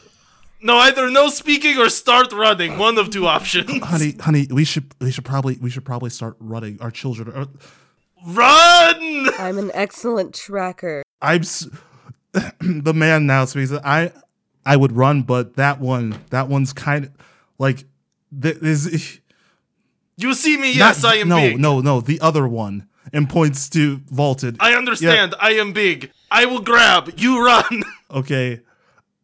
[0.62, 2.78] no either no speaking or start running.
[2.78, 3.70] One of two options.
[3.84, 6.78] honey, honey, we should we should probably we should probably start running.
[6.80, 7.47] Our children are
[8.26, 9.28] Run!
[9.38, 11.03] I'm an excellent tracker.
[11.22, 11.68] I'm s-
[12.61, 13.72] the man now speaks.
[13.72, 14.12] I
[14.64, 17.11] I would run, but that one that one's kind of
[17.59, 17.84] like
[18.40, 19.20] th- is
[20.16, 20.72] You see me?
[20.72, 21.59] Yes, not- I am no big.
[21.59, 24.57] no no no, the other one and points to Volton.
[24.61, 25.34] I understand.
[25.40, 26.11] I am big.
[26.30, 27.12] I will grab.
[27.16, 27.82] You run.
[28.11, 28.61] okay.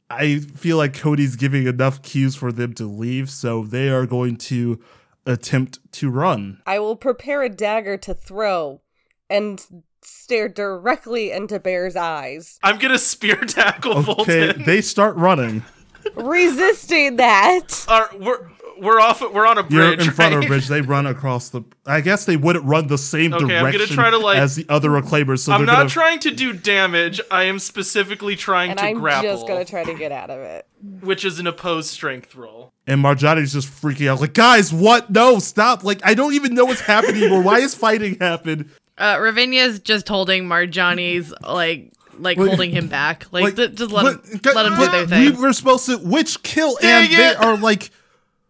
[0.09, 4.37] I feel like Cody's giving enough cues for them to leave, so they are going
[4.37, 4.79] to
[5.25, 6.61] attempt to run.
[6.67, 8.83] I will prepare a dagger to throw
[9.31, 9.65] and
[10.05, 14.65] stare directly into Bear's eyes, I'm gonna spear tackle Okay, Volton.
[14.67, 15.65] they start running.
[16.15, 17.85] resisting that.
[17.89, 18.49] Are, we're
[18.79, 19.21] we're off.
[19.33, 19.73] We're on a bridge.
[19.73, 20.07] You're bridge.
[20.09, 20.67] in front of a bridge.
[20.67, 21.63] They run across the.
[21.87, 24.57] I guess they wouldn't run the same Okay, I'm gonna direction try to, like- as
[24.57, 25.41] the other reclaimers.
[25.41, 27.21] So I'm not gonna, trying to do damage.
[27.31, 30.41] I am specifically trying And to I'm grapple, just gonna try to get out of
[30.41, 30.67] it.
[31.01, 32.73] which is an opposed strength roll.
[32.87, 35.09] And Marjani's just freaking out, like, guys, what?
[35.11, 35.85] No, stop!
[35.85, 37.43] Like, I don't even know what's happening anymore.
[37.43, 38.71] Why is fighting happen?
[38.99, 42.59] Uh, Ravinia's just holding Marjani's like like Wait.
[42.59, 43.27] him him back.
[43.33, 45.41] Like, th- just let but- him let him do but their We thing.
[45.41, 47.91] were supposed to witch kill, Dang and they are like,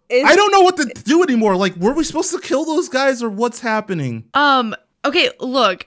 [0.08, 1.56] Is, I don't know what to do anymore.
[1.56, 4.24] Like, were we supposed to kill those guys, or what's happening?
[4.34, 4.74] Um.
[5.04, 5.30] Okay.
[5.40, 5.86] Look,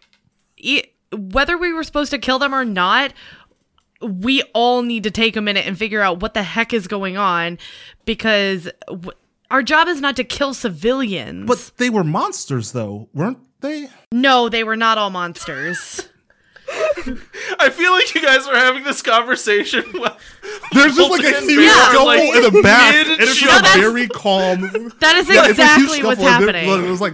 [0.58, 3.14] e- whether we were supposed to kill them or not,
[4.02, 7.18] we all need to take a minute and figure out what the heck is going
[7.18, 7.58] on,
[8.06, 9.12] because w-
[9.52, 11.48] our job is not to kill civilians.
[11.48, 13.90] But they were monsters, though, weren't they?
[14.12, 16.08] no, they were not all monsters.
[17.60, 19.84] I feel like you guys are having this conversation.
[20.74, 23.10] There's just like a Volton and huge Bear are, scuffle like, in the back, and
[23.12, 23.50] it's mid-shot.
[23.50, 24.62] just that's- very calm.
[25.00, 26.88] That is Yeah, it's a huge exactly what's scuffle, and they're- happening.
[26.88, 27.14] It was like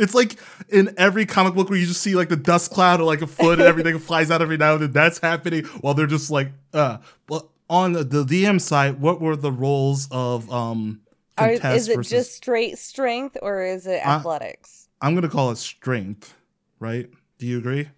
[0.00, 0.36] it's like
[0.68, 3.26] in every comic book where you just see like the dust cloud or like a
[3.26, 4.92] foot and everything flies out every now and then.
[4.92, 6.98] That's happening while they're just like uh.
[7.26, 11.00] But on the DM side, what were the roles of um?
[11.38, 14.88] are, is it versus, just straight strength or is it athletics?
[15.00, 16.34] I'm gonna call it strength,
[16.78, 17.08] right?
[17.38, 17.88] Do you agree?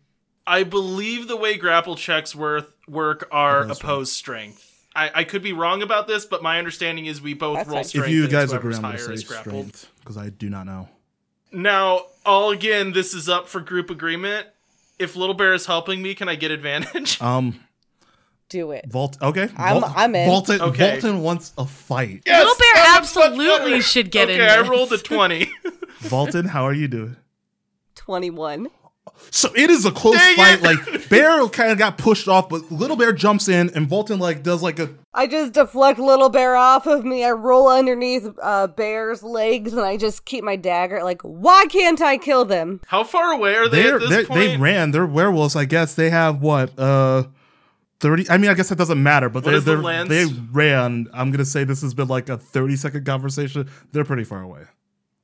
[0.46, 4.70] I believe the way grapple checks worth, work are Opposed opposed strength.
[4.96, 7.82] I, I could be wrong about this, but my understanding is we both That's roll
[7.84, 8.06] strength.
[8.08, 9.74] if you guys it's agree, whoever's I'm gonna say grappled.
[9.76, 10.88] strength because I do not know.
[11.50, 14.46] Now, all again, this is up for group agreement.
[14.98, 17.18] If Little Bear is helping me, can I get advantage?
[17.20, 17.58] Um,
[18.48, 18.86] Do it.
[18.88, 19.16] Vault.
[19.22, 20.28] Okay, I'm- Vault- I'm in.
[20.28, 20.98] Volton, Okay.
[21.00, 22.22] Volton wants a fight.
[22.26, 24.34] Yes, Little Bear I'm absolutely should get it.
[24.40, 25.46] okay, in I rolled a 20.
[26.02, 27.16] Volton, how are you doing?
[27.96, 28.68] 21.
[29.30, 30.58] So it is a close Dang fight.
[30.58, 30.62] it!
[30.62, 34.42] Like Bear kind of got pushed off, but Little Bear jumps in, and Volton like
[34.42, 37.24] does like a I just deflect Little Bear off of me.
[37.24, 41.02] I roll underneath uh, Bear's legs and I just keep my dagger.
[41.02, 42.80] Like, why can't I kill them?
[42.86, 44.38] How far away are they they're, at this they're, point?
[44.40, 44.90] they ran.
[44.92, 45.94] They're werewolves, I guess.
[45.94, 47.24] They have what uh
[48.00, 48.28] thirty.
[48.30, 49.28] I mean, I guess that doesn't matter.
[49.28, 50.08] But they is the they're- lens?
[50.08, 51.08] they ran.
[51.12, 53.68] I'm gonna say this has been like a thirty second conversation.
[53.92, 54.62] They're pretty far away.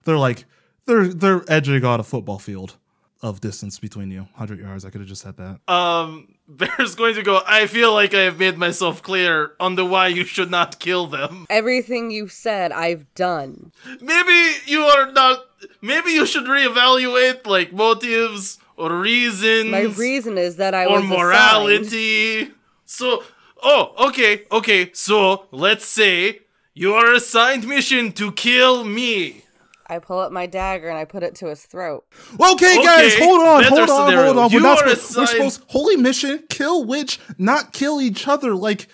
[0.05, 0.45] They're like
[0.87, 2.76] they're they're edging on a football field
[3.23, 4.85] of distance between you, hundred yards.
[4.85, 5.61] I could have just said that.
[5.73, 9.85] um, Bear's going to go, I feel like I have made myself clear on the
[9.85, 11.47] why you should not kill them.
[11.51, 13.71] Everything you said, I've done.
[14.01, 15.45] Maybe you are not.
[15.81, 19.71] Maybe you should reevaluate, like, motives or reasons.
[19.71, 21.21] My reason is that I or was assigned.
[21.21, 22.51] morality.
[22.87, 23.23] So,
[23.62, 24.91] oh, okay, okay.
[24.93, 26.41] So let's say
[26.75, 29.45] you are assigned mission to kill me.
[29.91, 32.05] I pull up my dagger and I put it to his throat.
[32.41, 34.24] Okay, guys, Okay, hold on, hold on, scenario.
[34.26, 34.51] hold on.
[34.51, 38.55] You we're not are supposed, we're supposed holy mission, kill witch, not kill each other.
[38.55, 38.86] Like,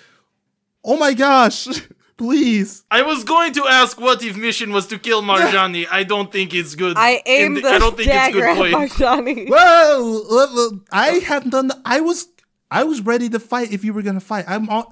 [0.83, 1.69] oh my gosh,
[2.17, 2.83] please.
[2.91, 5.87] I was going to ask what if mission was to kill Marjani.
[5.91, 6.97] I don't think it's good.
[6.97, 8.91] I aimed in the I don't think it's dagger good at.
[8.91, 9.49] Marjani.
[9.51, 11.69] Well, uh, uh, I haven't done.
[11.69, 12.29] The, I was,
[12.71, 14.47] I was ready to fight if you were gonna fight.
[14.49, 14.87] I'm on.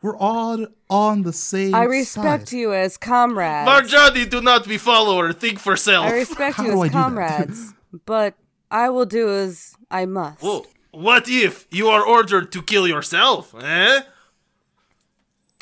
[0.00, 1.74] We're all on the same.
[1.74, 2.56] I respect side.
[2.56, 3.68] you as comrades.
[3.68, 5.32] Marjani, do not be follower.
[5.32, 6.06] Think for self.
[6.06, 7.74] I respect How you as comrades,
[8.06, 8.34] but
[8.70, 10.42] I will do as I must.
[10.42, 10.66] Whoa.
[10.90, 13.54] What if you are ordered to kill yourself?
[13.60, 14.00] Eh?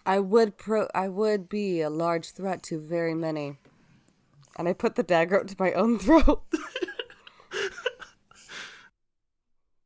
[0.05, 3.57] I would pro I would be a large threat to very many.
[4.59, 6.43] And I put the dagger up to my own throat.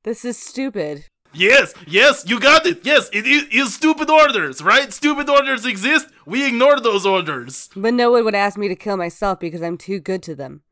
[0.05, 1.07] this is stupid.
[1.33, 2.81] Yes, yes, you got it.
[2.85, 4.93] Yes, it is, is stupid orders, right?
[4.93, 6.09] Stupid orders exist.
[6.27, 7.69] We ignore those orders.
[7.77, 10.63] But no one would ask me to kill myself because I'm too good to them.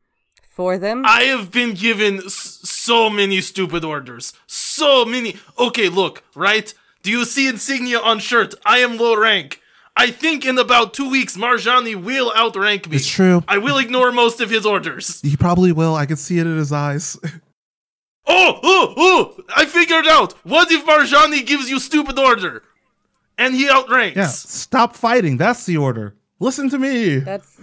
[0.49, 1.03] For them?
[1.05, 4.33] I have been given s- so many stupid orders.
[4.45, 5.37] So many.
[5.57, 6.73] Okay, look, right?
[7.01, 8.53] Do you see insignia on shirt?
[8.65, 9.61] I am low rank.
[9.95, 12.97] I think in about two weeks, Marjani will outrank me.
[12.97, 13.41] It's true.
[13.47, 15.21] I will ignore most of his orders.
[15.21, 15.95] He probably will.
[15.95, 17.17] I can see it in his eyes.
[18.31, 19.43] Oh, oh, oh!
[19.55, 20.33] I figured out.
[20.45, 22.63] What if Marjani gives you stupid order,
[23.37, 24.15] and he outranks?
[24.17, 24.27] yeah.
[24.27, 25.37] Stop fighting.
[25.37, 26.15] That's the order.
[26.39, 27.17] Listen to me.
[27.17, 27.59] That's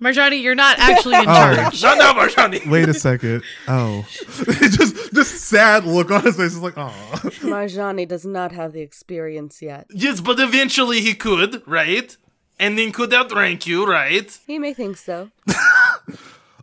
[0.00, 1.34] Marjani, you're not actually in Oh.
[1.34, 1.82] charge.
[1.86, 2.66] Not now, Marjani.
[2.70, 3.42] Wait a second.
[3.66, 4.04] Oh,
[4.76, 6.52] just just sad look on his face.
[6.52, 6.92] It's like, oh,
[7.40, 9.86] Marjani does not have the experience yet.
[9.90, 12.14] Yes, but eventually he could, right?
[12.60, 14.38] And then could outrank you, right?
[14.46, 15.30] He may think so.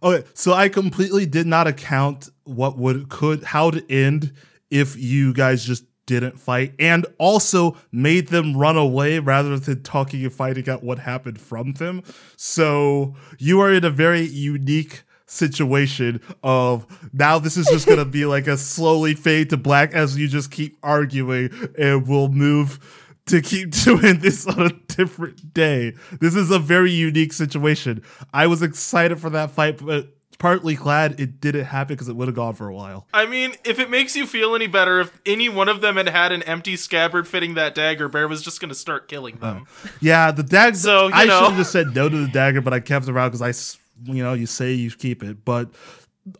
[0.04, 0.28] Okay.
[0.34, 4.34] So I completely did not account what would could how to end
[4.70, 10.24] if you guys just didn't fight, and also made them run away rather than talking
[10.24, 12.04] and fighting out what happened from them.
[12.36, 18.26] So you are in a very unique situation of now this is just gonna be
[18.26, 23.42] like a slowly fade to black as you just keep arguing and we'll move to
[23.42, 25.94] keep doing this on a different day.
[26.20, 28.04] This is a very unique situation.
[28.34, 30.10] I was excited for that fight, but
[30.40, 33.08] partly glad it didn't happen because it would have gone for a while.
[33.14, 36.10] I mean, if it makes you feel any better, if any one of them had
[36.10, 39.66] had an empty scabbard fitting that dagger, Bear was just gonna start killing them.
[39.66, 39.90] Oh.
[40.02, 40.76] Yeah, the dagger.
[40.76, 43.32] So, I should have just said no to the dagger, but I kept it around
[43.32, 45.70] because I, you know, you say you keep it, but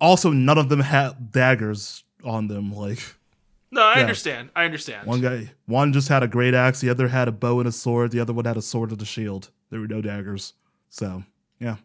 [0.02, 2.74] also none of them had daggers on them.
[2.74, 3.00] Like
[3.74, 4.02] No, I Yeah.
[4.02, 4.50] understand.
[4.56, 5.08] I understand.
[5.08, 7.72] one guy, one just had a great axe, the other had a bow and a
[7.72, 9.50] sword, the other one had a sword and a shield.
[9.70, 10.54] There were no daggers.
[10.90, 11.24] So
[11.60, 11.78] yeah.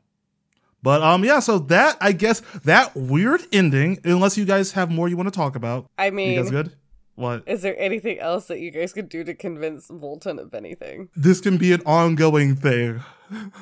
[0.83, 5.09] But um yeah, so that I guess that weird ending, unless you guys have more
[5.09, 5.87] you want to talk about.
[5.99, 6.73] I You mean, guys good?
[7.15, 7.43] What?
[7.49, 11.09] is there anything else that you guys could do to convince Volton of anything?
[11.17, 13.01] this can be an ongoing thing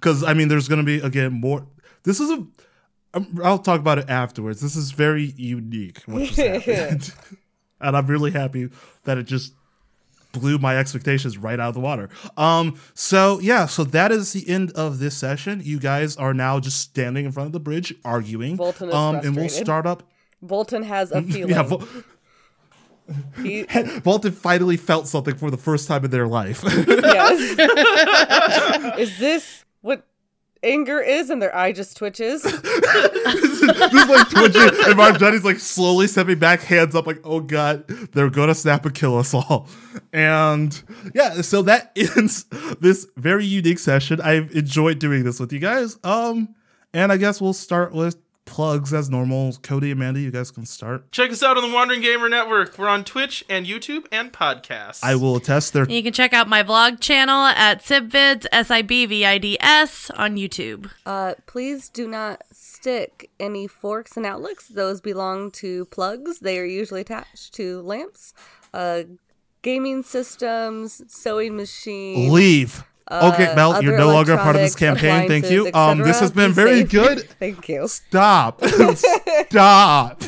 [0.00, 1.66] because i mean there's gonna be again more
[2.04, 2.46] this is a
[3.44, 4.60] i'll talk about it afterwards.
[4.60, 7.12] This is very unique what just happened.
[7.84, 8.68] And i'm really happy
[9.04, 9.54] that it just
[10.30, 12.08] blew my expectations right out of the water.
[12.36, 15.60] Um so yeah so that is the end of this session.
[15.64, 18.56] You guys are now just standing in front of the bridge arguing.
[18.56, 20.04] Volton is um and we'll start up.
[20.44, 21.50] Volton has a feeling.
[21.54, 21.82] yeah Vol-
[23.42, 26.62] he, Volton finally felt something for the first time in their life.
[26.64, 27.40] Yes.
[28.98, 30.06] is this what
[30.62, 31.30] anger is?
[31.30, 32.42] And their eye just twitches.
[32.42, 37.86] this is like twitching, and Marjani's like slowly stepping back, hands up, like, oh god,
[38.12, 39.68] they're gonna snap and kill us all.
[40.12, 40.82] And
[41.14, 42.44] yeah, so that ends
[42.80, 44.20] this very unique session.
[44.20, 45.98] I've enjoyed doing this with you guys.
[46.04, 46.54] Um,
[46.94, 49.52] and I guess we'll start with plugs as normal.
[49.62, 51.10] Cody, Amanda, you guys can start.
[51.12, 52.76] Check us out on the Wandering Gamer Network.
[52.78, 55.00] We're on Twitch and YouTube and podcasts.
[55.02, 55.88] I will attest there.
[55.88, 59.56] You can check out my vlog channel at Sibvids, S I B V I D
[59.60, 60.90] S, on YouTube.
[61.06, 64.68] Uh, please do not stick any forks and outlets.
[64.68, 66.40] Those belong to plugs.
[66.40, 68.34] They are usually attached to lamps,
[68.74, 69.04] uh,
[69.62, 72.30] gaming systems, sewing machines.
[72.30, 72.84] Leave.
[73.10, 75.28] Okay, Mel, you're no longer a part of this campaign.
[75.28, 75.70] Thank you.
[75.72, 76.90] Um, this has been very safe.
[76.90, 77.28] good.
[77.38, 77.88] Thank you.
[77.88, 78.64] Stop.
[79.50, 80.22] Stop.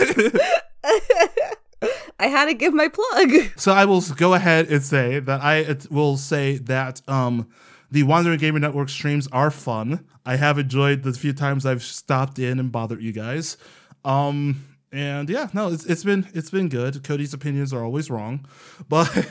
[2.19, 3.31] I had to give my plug.
[3.57, 7.49] So I will go ahead and say that I will say that um
[7.91, 10.05] the Wandering Gamer Network streams are fun.
[10.25, 13.57] I have enjoyed the few times I've stopped in and bothered you guys.
[14.05, 17.03] Um and yeah, no, it's it's been it's been good.
[17.05, 18.47] Cody's opinions are always wrong,
[18.89, 19.29] but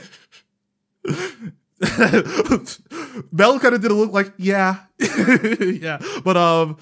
[3.32, 6.76] Bell kind of did a look like yeah, yeah, but um.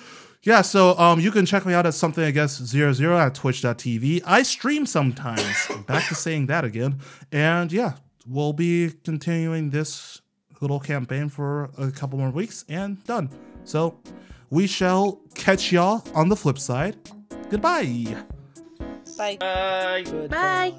[0.44, 3.32] Yeah, so um, you can check me out at something I guess zero zero at
[3.36, 4.22] twitch.tv.
[4.26, 5.68] I stream sometimes.
[5.86, 6.98] Back to saying that again.
[7.30, 7.92] And yeah,
[8.26, 10.20] we'll be continuing this
[10.60, 13.30] little campaign for a couple more weeks and done.
[13.62, 14.00] So
[14.50, 16.96] we shall catch y'all on the flip side.
[17.48, 18.16] Goodbye.
[19.16, 19.36] Bye.
[19.38, 20.04] Bye.
[20.28, 20.74] Bye.